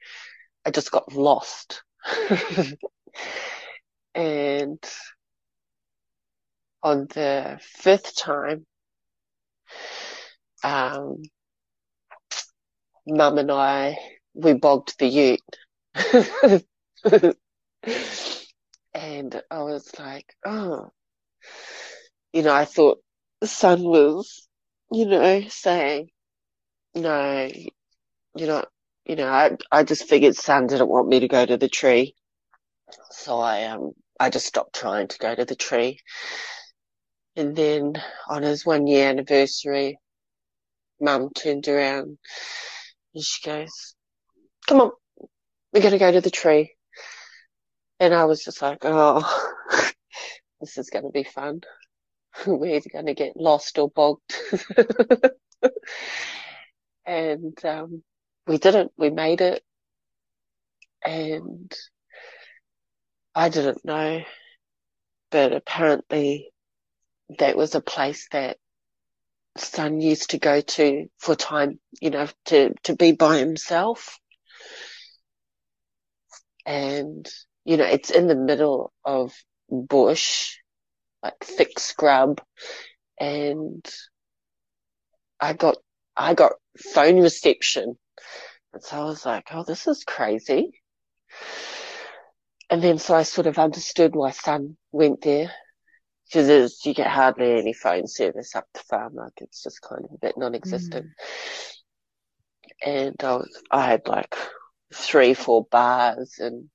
I 0.65 0.71
just 0.71 0.93
got 0.93 1.13
lost. 1.13 1.83
and 4.15 4.79
on 6.85 7.09
the 7.09 7.59
fifth 7.61 8.17
time, 8.17 8.65
um, 10.65 11.23
mum 13.07 13.39
and 13.39 13.51
I, 13.51 13.99
we 14.35 14.55
bogged 14.55 14.99
the 14.99 15.07
ute. 15.07 15.41
and 18.95 19.43
I 19.51 19.63
was 19.63 19.91
like, 19.99 20.35
oh, 20.47 20.91
you 22.33 22.43
know, 22.43 22.55
I 22.55 22.65
thought 22.65 23.03
the 23.41 23.47
sun 23.47 23.83
was, 23.83 24.49
you 24.91 25.07
know, 25.07 25.43
saying, 25.49 26.09
no, 26.95 27.51
you 28.35 28.47
know, 28.47 28.65
you 29.05 29.17
know, 29.17 29.29
I, 29.29 29.57
I 29.71 29.85
just 29.85 30.09
figured 30.09 30.37
sun 30.37 30.67
didn't 30.67 30.89
want 30.89 31.09
me 31.09 31.21
to 31.21 31.29
go 31.29 31.45
to 31.45 31.57
the 31.57 31.69
tree. 31.69 32.15
So 33.11 33.39
I, 33.39 33.65
um, 33.65 33.93
I 34.21 34.31
just 34.31 34.47
stopped 34.47 34.75
trying 34.75 35.09
to 35.09 35.19
go 35.19 35.35
to 35.35 35.45
the 35.45 35.57
tree. 35.57 35.99
And 37.35 37.57
then 37.57 37.95
on 38.29 38.43
his 38.43 38.67
one 38.67 38.87
year 38.87 39.09
anniversary, 39.09 39.99
mum 41.01 41.31
turned 41.35 41.67
around 41.67 42.19
and 43.15 43.25
she 43.25 43.49
goes, 43.49 43.95
come 44.67 44.81
on, 44.81 44.91
we're 45.73 45.81
going 45.81 45.93
to 45.93 45.99
go 45.99 46.13
to 46.13 46.21
the 46.21 46.31
tree. 46.31 46.75
And 48.01 48.15
I 48.15 48.25
was 48.25 48.45
just 48.45 48.61
like, 48.61 48.79
oh, 48.83 49.23
this 50.61 50.77
is 50.77 50.91
going 50.91 51.05
to 51.05 51.11
be 51.11 51.25
fun. 51.25 51.63
We're 52.47 52.77
either 52.77 52.91
going 52.93 53.07
to 53.07 53.15
get 53.15 53.37
lost 53.37 53.79
or 53.79 53.91
bogged. 53.91 54.35
and, 57.07 57.65
um, 57.65 58.03
we 58.47 58.59
didn't, 58.59 58.93
we 58.97 59.11
made 59.11 59.41
it. 59.41 59.63
And 61.05 61.73
I 63.35 63.49
didn't 63.49 63.85
know, 63.85 64.23
but 65.31 65.53
apparently 65.53 66.52
that 67.39 67.57
was 67.57 67.75
a 67.75 67.81
place 67.81 68.29
that 68.33 68.59
son 69.57 70.01
used 70.01 70.31
to 70.31 70.39
go 70.39 70.61
to 70.61 71.07
for 71.19 71.35
time, 71.35 71.79
you 72.01 72.11
know, 72.11 72.27
to, 72.47 72.75
to 72.85 72.97
be 72.97 73.13
by 73.13 73.39
himself. 73.39 74.19
And, 76.65 77.29
you 77.65 77.77
know, 77.77 77.85
it's 77.85 78.11
in 78.11 78.29
the 78.29 78.37
middle 78.37 78.93
of 79.05 79.33
bush, 79.69 80.57
like 81.23 81.39
thick 81.43 81.79
scrub. 81.79 82.41
And 83.21 83.85
I 85.41 85.53
got, 85.53 85.77
I 86.17 86.35
got 86.35 86.53
phone 86.95 87.21
reception. 87.21 87.97
And 88.73 88.83
so 88.83 88.97
I 89.01 89.05
was 89.05 89.27
like, 89.27 89.49
oh, 89.53 89.65
this 89.65 89.87
is 89.87 90.05
crazy. 90.05 90.81
And 92.71 92.83
then 92.83 92.99
so 92.99 93.15
I 93.15 93.25
sort 93.25 93.47
of 93.47 93.59
understood 93.59 94.15
why 94.15 94.31
son 94.31 94.77
went 94.93 95.21
there 95.21 95.53
because 96.33 96.81
you 96.87 96.95
get 96.95 97.09
hardly 97.09 97.53
any 97.53 97.75
phone 97.75 98.07
service 98.07 98.57
up 98.57 98.67
the 98.73 98.81
farm. 98.81 99.15
Like 99.15 99.35
it's 99.39 99.63
just 99.63 99.83
kind 99.83 100.05
of 100.05 100.13
a 100.13 100.19
bit 100.19 100.39
non-existent. 100.39 101.07
Mm. 101.07 101.11
And 102.85 103.17
I 103.23 103.35
was, 103.35 103.63
I 103.71 103.87
had 103.87 104.09
like 104.09 104.35
three, 104.95 105.35
four 105.35 105.67
bars 105.71 106.37
and, 106.39 106.71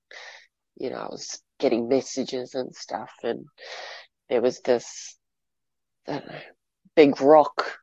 you 0.75 0.91
know, 0.91 0.97
I 0.97 1.07
was 1.07 1.41
getting 1.59 1.89
messages 1.89 2.53
and 2.53 2.75
stuff 2.75 3.11
and 3.23 3.45
there 4.29 4.41
was 4.41 4.59
this, 4.61 5.17
know, 6.07 6.21
big 6.95 7.19
rock 7.19 7.79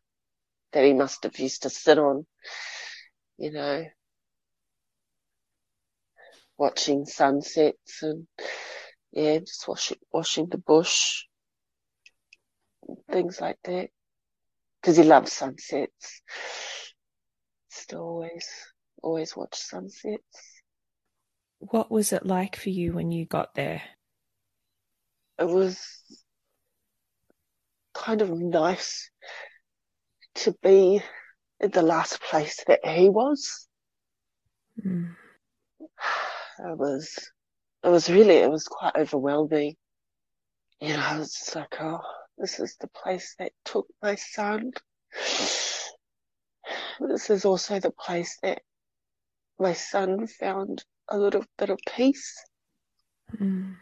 that 0.72 0.84
he 0.84 0.92
must 0.92 1.24
have 1.24 1.38
used 1.40 1.62
to 1.64 1.70
sit 1.70 1.98
on, 1.98 2.24
you 3.36 3.50
know, 3.50 3.84
watching 6.56 7.04
sunsets 7.04 8.02
and 8.02 8.28
yeah, 9.10 9.40
just 9.40 9.66
washing, 9.66 9.98
washing 10.12 10.48
the 10.48 10.58
bush 10.58 11.24
things 13.10 13.40
like 13.40 13.58
that. 13.64 13.88
Because 14.80 14.96
he 14.96 15.02
loves 15.02 15.32
sunsets. 15.32 16.22
Still 17.70 18.00
always, 18.00 18.48
always 19.02 19.36
watch 19.36 19.56
sunsets. 19.56 20.62
What 21.58 21.90
was 21.90 22.12
it 22.12 22.26
like 22.26 22.56
for 22.56 22.70
you 22.70 22.92
when 22.92 23.10
you 23.10 23.24
got 23.24 23.54
there? 23.54 23.82
It 25.38 25.48
was 25.48 25.80
kind 27.94 28.20
of 28.20 28.30
nice 28.30 29.10
to 30.34 30.54
be 30.62 31.02
in 31.60 31.70
the 31.70 31.82
last 31.82 32.20
place 32.20 32.62
that 32.66 32.84
he 32.84 33.08
was. 33.08 33.66
Mm. 34.84 35.14
It 36.56 36.78
was, 36.78 37.12
it 37.82 37.88
was 37.88 38.08
really, 38.08 38.36
it 38.36 38.48
was 38.48 38.68
quite 38.68 38.94
overwhelming. 38.94 39.74
You 40.80 40.90
know, 40.90 41.00
I 41.00 41.18
was 41.18 41.32
just 41.32 41.56
like, 41.56 41.74
oh, 41.80 41.98
this 42.38 42.58
is 42.58 42.76
the 42.80 42.88
place 42.88 43.34
that 43.38 43.52
took 43.64 43.86
my 44.02 44.16
son. 44.16 44.72
This 47.00 47.30
is 47.30 47.44
also 47.44 47.78
the 47.80 47.90
place 47.90 48.38
that 48.42 48.62
my 49.58 49.72
son 49.72 50.26
found 50.26 50.84
a 51.08 51.18
little 51.18 51.44
bit 51.58 51.70
of 51.70 51.78
peace. 51.96 52.44
Mm. 53.36 53.76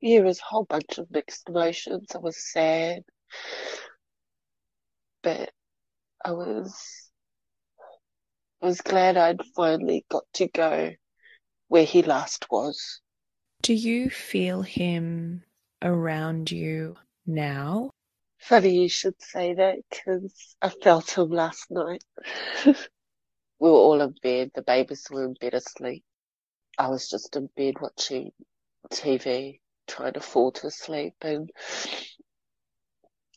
Yeah, 0.00 0.20
it 0.20 0.24
was 0.24 0.38
a 0.38 0.44
whole 0.44 0.64
bunch 0.64 0.98
of 0.98 1.10
mixed 1.10 1.48
emotions. 1.48 2.08
I 2.14 2.18
was 2.18 2.36
sad, 2.52 3.02
but 5.22 5.50
I 6.24 6.32
was, 6.32 7.10
I 8.62 8.66
was 8.66 8.80
glad 8.80 9.16
I'd 9.16 9.44
finally 9.54 10.04
got 10.10 10.24
to 10.34 10.48
go 10.48 10.92
where 11.68 11.84
he 11.84 12.02
last 12.02 12.46
was. 12.50 13.00
Do 13.62 13.74
you 13.74 14.10
feel 14.10 14.62
him 14.62 15.42
around 15.82 16.50
you 16.50 16.96
now? 17.26 17.90
Funny 18.38 18.82
you 18.82 18.88
should 18.88 19.20
say 19.20 19.54
that 19.54 19.78
because 19.90 20.56
I 20.62 20.68
felt 20.68 21.16
him 21.16 21.30
last 21.30 21.70
night. 21.70 22.04
we 22.66 22.74
were 23.60 23.70
all 23.70 24.00
in 24.00 24.14
bed. 24.22 24.50
The 24.54 24.62
babies 24.62 25.06
were 25.10 25.24
in 25.24 25.34
bed 25.34 25.54
asleep. 25.54 26.04
I 26.78 26.88
was 26.88 27.08
just 27.08 27.34
in 27.36 27.48
bed 27.56 27.80
watching 27.80 28.32
TV, 28.92 29.60
trying 29.86 30.12
to 30.12 30.20
fall 30.20 30.52
to 30.52 30.70
sleep, 30.70 31.14
and 31.22 31.50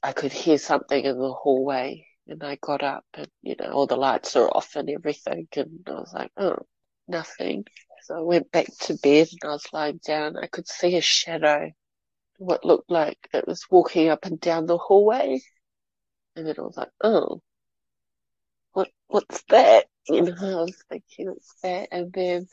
I 0.04 0.12
could 0.12 0.34
hear 0.34 0.58
something 0.58 1.04
in 1.04 1.18
the 1.18 1.34
hallway. 1.34 2.06
And 2.28 2.44
I 2.44 2.58
got 2.62 2.84
up, 2.84 3.06
and 3.16 3.28
you 3.42 3.56
know, 3.60 3.72
all 3.72 3.88
the 3.88 3.96
lights 3.96 4.36
are 4.36 4.50
off 4.50 4.76
and 4.76 4.90
everything. 4.90 5.48
And 5.56 5.82
I 5.88 5.92
was 5.92 6.14
like, 6.14 6.32
oh, 6.38 6.58
nothing. 7.08 7.66
So 8.04 8.18
I 8.18 8.22
went 8.22 8.52
back 8.52 8.68
to 8.82 8.98
bed 8.98 9.30
and 9.32 9.50
I 9.50 9.54
was 9.54 9.74
lying 9.74 10.00
down. 10.06 10.38
I 10.38 10.48
could 10.48 10.68
see 10.68 10.96
a 10.96 11.02
shadow 11.02 11.72
what 12.40 12.64
looked 12.66 12.90
like 12.90 13.18
it 13.34 13.46
was 13.48 13.66
walking 13.70 14.10
up 14.10 14.26
and 14.26 14.40
down 14.40 14.66
the 14.66 14.78
hallway. 14.78 15.42
And 16.36 16.48
then 16.48 16.56
I 16.58 16.62
was 16.62 16.78
like, 16.78 16.92
oh, 17.04 17.42
what, 18.74 18.90
what's 19.08 19.44
that? 19.50 19.86
You 20.08 20.22
know, 20.24 20.34
I 20.40 20.62
was 20.64 20.84
thinking, 20.90 21.28
what's 21.28 21.54
that? 21.62 21.90
And 21.92 22.12
then 22.12 22.48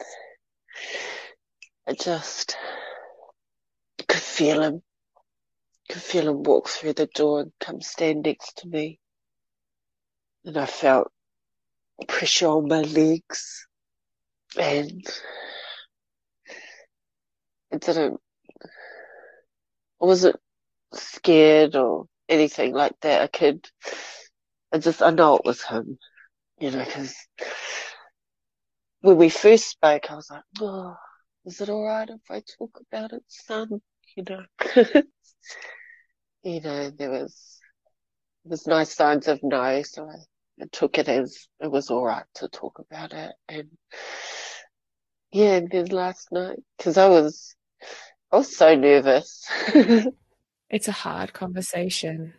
I 1.89 1.95
just 1.95 2.57
could 4.07 4.21
feel 4.21 4.61
him, 4.61 4.83
could 5.89 6.03
feel 6.03 6.29
him 6.29 6.43
walk 6.43 6.69
through 6.69 6.95
the 6.95 7.07
door 7.07 7.41
and 7.41 7.53
come 7.61 7.81
stand 7.81 8.25
next 8.25 8.59
to 8.59 8.69
me. 8.69 8.99
And 10.45 10.59
I 10.59 10.67
felt 10.67 11.11
pressure 12.09 12.49
on 12.49 12.69
my 12.69 12.83
legs 12.83 13.67
and 14.59 15.03
it 17.71 17.81
didn't 17.81 18.21
Wasn't 20.01 20.37
scared 20.95 21.77
or 21.77 22.07
anything 22.29 22.75
like 22.75 22.99
that. 23.01 23.23
I 23.23 23.27
could, 23.27 23.69
I 24.73 24.79
just, 24.79 25.03
I 25.03 25.11
know 25.11 25.37
it 25.37 25.45
was 25.45 25.63
him, 25.63 25.99
you 26.59 26.71
know, 26.71 26.85
because 26.85 27.15
when 29.01 29.17
we 29.17 29.29
first 29.29 29.69
spoke, 29.69 30.11
I 30.11 30.17
was 30.17 30.31
like, 30.31 30.43
oh, 30.61 30.97
is 31.45 31.61
it 31.61 31.69
alright 31.69 32.11
if 32.11 32.21
I 32.31 32.43
talk 32.59 32.81
about 32.91 33.13
it, 33.13 33.23
son? 33.29 33.81
You 34.17 34.25
know, 34.29 34.45
you 36.43 36.61
know, 36.61 36.91
there 36.91 37.11
was, 37.11 37.61
there 38.45 38.51
was 38.51 38.67
no 38.67 38.85
signs 38.85 39.29
of 39.29 39.41
no, 39.43 39.83
so 39.83 40.09
I, 40.09 40.63
I 40.63 40.67
took 40.73 40.99
it 40.99 41.09
as 41.09 41.47
it 41.61 41.71
was 41.71 41.91
alright 41.91 42.25
to 42.37 42.49
talk 42.49 42.79
about 42.79 43.13
it. 43.13 43.33
And 43.49 43.69
yeah, 45.33 45.57
and 45.57 45.71
then 45.71 45.87
last 45.87 46.33
night, 46.33 46.59
because 46.77 46.97
I 46.97 47.09
was, 47.09 47.55
I 48.37 48.41
was 48.41 48.55
so 48.55 48.75
nervous. 48.75 49.49
it's 50.69 50.89
a 50.89 50.93
hard 50.93 51.33
conversation. 51.33 52.35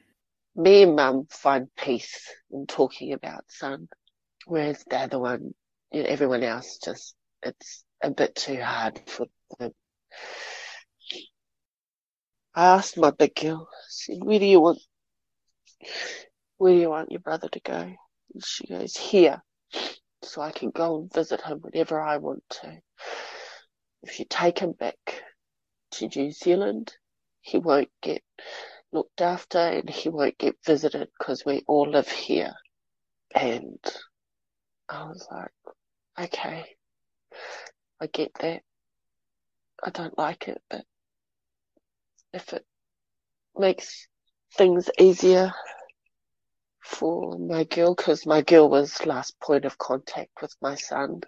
Me 0.56 0.84
and 0.84 0.96
mum 0.96 1.26
find 1.28 1.70
peace 1.76 2.32
in 2.52 2.68
talking 2.68 3.14
about 3.14 3.46
son, 3.48 3.88
whereas 4.46 4.86
the 4.88 4.96
other 4.96 5.18
one, 5.18 5.56
you 5.92 6.04
know, 6.04 6.08
everyone 6.08 6.44
else 6.44 6.78
just, 6.86 7.16
it's 7.42 7.84
a 8.04 8.12
bit 8.12 8.36
too 8.36 8.62
hard 8.62 9.02
for 9.08 9.26
them. 9.58 9.72
I 12.54 12.76
asked 12.76 12.96
my 12.96 13.10
big 13.10 13.34
girl, 13.34 13.68
I 13.68 13.86
said, 13.90 14.18
where 14.22 14.38
do 14.38 14.46
you 14.46 14.60
want, 14.60 14.78
where 16.58 16.74
do 16.74 16.80
you 16.80 16.92
want 16.92 17.12
your 17.12 17.22
brother 17.22 17.50
to 17.50 17.60
go? 17.60 17.74
And 18.36 18.46
she 18.46 18.68
goes, 18.68 18.96
here, 18.96 19.42
so 20.22 20.44
I 20.44 20.52
can 20.52 20.70
go 20.70 21.00
and 21.00 21.12
visit 21.12 21.42
him 21.42 21.58
whenever 21.62 22.00
I 22.00 22.18
want 22.18 22.44
to. 22.62 22.82
If 24.04 24.20
you 24.20 24.26
take 24.30 24.60
him 24.60 24.74
back, 24.74 25.24
to 25.92 26.10
New 26.16 26.32
Zealand, 26.32 26.96
he 27.42 27.58
won't 27.58 27.90
get 28.02 28.24
looked 28.92 29.22
after 29.22 29.58
and 29.58 29.90
he 29.90 30.10
won't 30.10 30.38
get 30.38 30.56
visited 30.66 31.10
because 31.18 31.46
we 31.46 31.64
all 31.68 31.90
live 31.90 32.10
here. 32.10 32.54
And 33.34 33.80
I 34.90 35.04
was 35.04 35.28
like, 35.32 35.52
okay, 36.20 36.66
I 38.00 38.08
get 38.08 38.32
that. 38.42 38.62
I 39.84 39.90
don't 39.90 40.18
like 40.18 40.48
it, 40.48 40.62
but 40.70 40.86
if 42.34 42.54
it 42.54 42.66
makes 43.56 44.08
things 44.54 44.90
easier 45.00 45.54
for 46.82 47.38
my 47.38 47.64
girl, 47.66 47.94
because 47.94 48.26
my 48.26 48.42
girl 48.42 48.70
was 48.70 49.06
last 49.06 49.40
point 49.40 49.66
of 49.66 49.78
contact 49.78 50.32
with 50.42 50.56
my 50.62 50.76
son, 50.76 51.22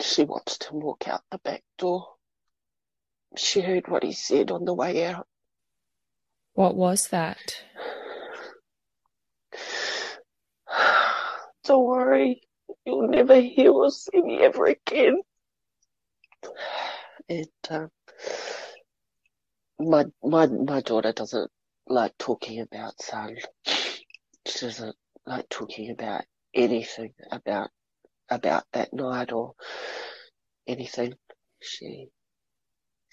she 0.00 0.24
watched 0.24 0.64
him 0.64 0.80
walk 0.80 1.06
out 1.06 1.22
the 1.30 1.38
back 1.38 1.62
door 1.78 2.15
she 3.36 3.60
heard 3.60 3.88
what 3.88 4.02
he 4.02 4.12
said 4.12 4.50
on 4.50 4.64
the 4.64 4.74
way 4.74 5.04
out. 5.04 5.26
What 6.54 6.74
was 6.74 7.08
that? 7.08 7.62
Don't 11.64 11.84
worry, 11.84 12.42
you'll 12.84 13.08
never 13.08 13.40
hear 13.40 13.72
or 13.72 13.90
see 13.90 14.20
me 14.22 14.38
ever 14.40 14.66
again. 14.66 15.20
And 17.28 17.46
uh, 17.68 17.86
my 19.78 20.06
my 20.22 20.46
my 20.46 20.80
daughter 20.80 21.12
doesn't 21.12 21.50
like 21.88 22.16
talking 22.18 22.60
about 22.60 23.02
son. 23.02 23.36
She 23.66 24.60
doesn't 24.60 24.96
like 25.26 25.48
talking 25.48 25.90
about 25.90 26.24
anything 26.54 27.12
about 27.30 27.70
about 28.30 28.64
that 28.72 28.92
night 28.92 29.32
or 29.32 29.54
anything. 30.66 31.14
She 31.60 32.08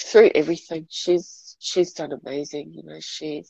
through 0.02 0.32
everything. 0.36 0.88
She's 0.89 1.56
she's 1.60 1.94
done 1.94 2.12
amazing. 2.12 2.74
You 2.74 2.84
know, 2.84 3.00
she 3.00 3.44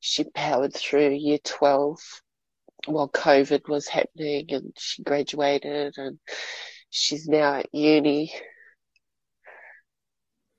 she 0.00 0.24
powered 0.24 0.74
through 0.74 1.10
year 1.10 1.38
twelve 1.42 1.98
while 2.86 3.08
COVID 3.08 3.68
was 3.68 3.88
happening, 3.88 4.46
and 4.50 4.72
she 4.78 5.02
graduated, 5.02 5.94
and 5.96 6.18
she's 6.90 7.26
now 7.26 7.54
at 7.54 7.68
uni. 7.72 8.32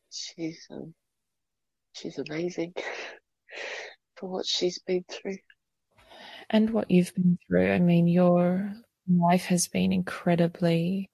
She's 0.10 0.66
um, 0.72 0.93
she's 1.93 2.18
amazing 2.18 2.74
for 4.16 4.30
what 4.30 4.45
she's 4.45 4.80
been 4.80 5.05
through. 5.10 5.38
And 6.49 6.72
what 6.72 6.89
you've 6.89 7.14
been 7.14 7.38
through. 7.47 7.72
I 7.72 7.80
mean, 7.80 8.07
your 8.07 8.74
life 9.07 9.45
has 9.45 9.68
been 9.68 9.91
incredibly 9.91 11.10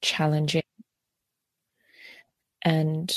challenging 0.00 0.62
and 2.62 3.14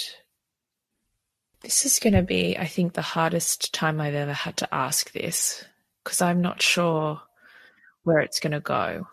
this 1.62 1.86
is 1.86 2.00
going 2.00 2.14
to 2.14 2.24
be, 2.24 2.58
I 2.58 2.66
think, 2.66 2.94
the 2.94 3.02
hardest 3.02 3.74
time 3.74 4.02
I've 4.02 4.14
ever 4.16 4.34
had 4.34 4.58
to 4.58 4.74
ask 4.74 5.12
this 5.12 5.64
because 6.04 6.22
I'm 6.22 6.42
not 6.42 6.62
sure 6.62 7.22
where 8.04 8.20
it's 8.20 8.40
going 8.40 8.52
to 8.52 8.60
go. 8.60 9.08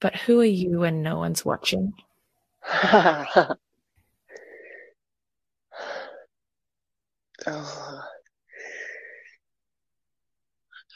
But 0.00 0.16
who 0.16 0.40
are 0.40 0.44
you 0.44 0.80
when 0.80 1.02
no 1.02 1.18
one's 1.18 1.44
watching? 1.44 1.92
oh. 2.72 3.56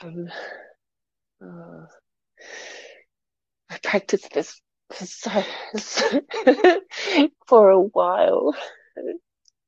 Um, 0.01 0.29
uh, 1.43 1.87
I 3.69 3.79
practiced 3.83 4.33
this 4.33 4.61
so, 4.93 5.43
so 5.77 6.21
for 7.47 7.71
a 7.71 7.81
while 7.81 8.55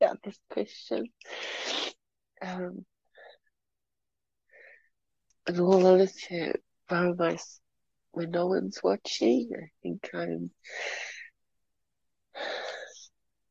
yeah, 0.01 0.15
this 0.25 0.39
question. 0.51 1.07
Um, 2.43 2.85
and 5.47 5.61
all 5.61 5.87
honesty, 5.87 6.53
by 6.89 7.13
my, 7.13 7.39
when 8.13 8.31
no 8.31 8.47
one's 8.47 8.81
watching, 8.83 9.51
I 9.55 9.69
think 9.83 10.09
I'm, 10.15 10.51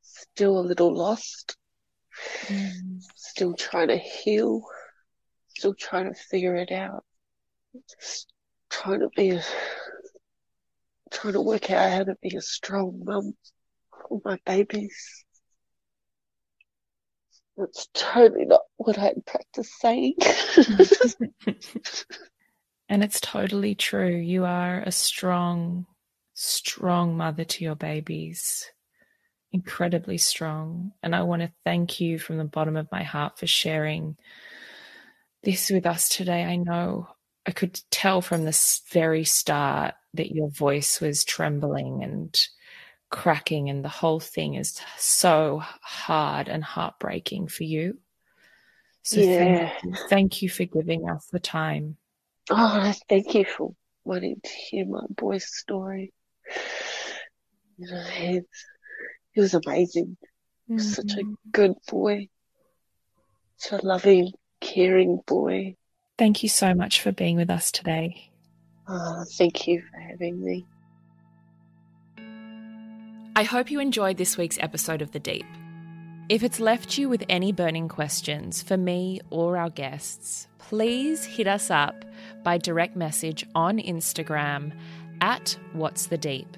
still 0.02 0.60
a 0.60 0.62
little 0.62 0.96
lost. 0.96 1.56
Mm. 2.48 3.02
Still 3.16 3.54
trying 3.54 3.90
to 3.90 3.98
heal. 3.98 4.64
Still 5.50 5.76
trying 5.76 6.12
to 6.12 6.20
figure 6.20 6.56
it 6.56 6.72
out. 6.72 7.04
Just 8.00 8.34
trying 8.70 9.02
to 9.02 9.10
be 9.16 9.32
a, 9.32 9.44
trying 11.12 11.34
to 11.34 11.42
work 11.42 11.72
out 11.72 11.92
how 11.92 12.04
to 12.04 12.16
be 12.22 12.36
a 12.36 12.42
strong 12.42 13.02
mum 13.04 13.34
for 14.08 14.22
my 14.24 14.38
babies. 14.46 15.26
That's 17.58 17.88
totally 17.94 18.46
not 18.46 18.62
what 18.78 18.98
I'd 18.98 19.26
practice 19.26 19.70
saying. 19.80 20.16
and 22.90 23.04
it's 23.04 23.20
totally 23.20 23.76
true. 23.76 24.16
You 24.16 24.46
are 24.46 24.80
a 24.80 24.92
strong, 24.92 25.86
strong 26.34 27.18
mother 27.18 27.44
to 27.44 27.64
your 27.64 27.76
babies. 27.76 28.66
Incredibly 29.52 30.18
strong. 30.18 30.94
And 31.04 31.14
I 31.14 31.24
want 31.24 31.42
to 31.42 31.52
thank 31.66 32.00
you 32.00 32.18
from 32.18 32.38
the 32.38 32.46
bottom 32.46 32.78
of 32.78 32.88
my 32.92 33.04
heart 33.04 33.38
for 33.38 33.48
sharing 33.48 34.16
this 35.44 35.70
with 35.70 35.86
us 35.86 36.08
today. 36.08 36.46
I 36.46 36.56
know 36.56 37.10
I 37.50 37.52
could 37.52 37.82
tell 37.90 38.22
from 38.22 38.46
the 38.46 38.84
very 38.92 39.24
start 39.24 39.96
that 40.14 40.30
your 40.30 40.52
voice 40.52 41.02
was 41.02 41.24
trembling 41.24 42.04
and 42.04 42.40
cracking, 43.10 43.72
and 43.72 43.84
the 43.84 43.90
whole 43.90 44.20
thing 44.20 44.54
is 44.54 44.80
so 45.00 45.64
hard 45.82 46.48
and 46.48 46.64
heartbreaking 46.64 47.48
for 47.48 47.64
you. 47.64 47.98
So 49.02 49.20
yeah. 49.20 49.72
thank, 49.72 49.84
you. 49.84 49.96
thank 50.10 50.42
you 50.44 50.50
for 50.52 50.66
giving 50.66 51.10
us 51.10 51.26
the 51.32 51.40
time. 51.40 51.98
Oh, 52.52 52.94
thank 53.10 53.34
you 53.34 53.46
for 53.46 53.74
wanting 54.04 54.40
to 54.44 54.50
hear 54.70 54.86
my 54.86 55.08
boy's 55.10 55.52
story. 55.52 56.14
You 57.80 57.92
know, 57.92 58.04
he, 58.04 58.42
he 59.32 59.42
was 59.42 59.56
amazing. 59.56 60.18
He 60.68 60.74
was 60.74 60.84
mm-hmm. 60.84 60.94
such 60.94 61.18
a 61.18 61.24
mm-hmm. 61.24 61.34
good 61.52 61.74
boy, 61.88 62.30
such 63.58 63.82
a 63.82 63.86
loving, 63.88 64.34
caring 64.62 65.20
boy. 65.26 65.78
Thank 66.20 66.44
you 66.44 66.50
so 66.50 66.74
much 66.74 67.00
for 67.02 67.14
being 67.14 67.38
with 67.38 67.50
us 67.50 67.72
today. 67.72 68.30
Oh, 68.90 69.24
thank 69.38 69.70
you 69.70 69.82
for 69.90 69.98
having 69.98 70.44
me. 70.44 70.66
I 73.38 73.44
hope 73.44 73.72
you 73.72 73.80
enjoyed 73.80 74.18
this 74.18 74.38
week's 74.38 74.58
episode 74.60 75.02
of 75.02 75.12
The 75.12 75.22
Deep. 75.22 75.46
If 76.28 76.44
it's 76.44 76.60
left 76.60 76.98
you 76.98 77.08
with 77.08 77.24
any 77.30 77.54
burning 77.54 77.88
questions 77.88 78.62
for 78.62 78.76
me 78.76 79.22
or 79.30 79.56
our 79.56 79.70
guests, 79.70 80.50
please 80.58 81.24
hit 81.24 81.48
us 81.48 81.72
up 81.72 82.04
by 82.44 82.58
direct 82.58 82.98
message 82.98 83.46
on 83.56 83.78
Instagram 83.78 84.74
at 85.22 85.58
What's 85.72 86.08
the 86.08 86.18
Deep. 86.18 86.58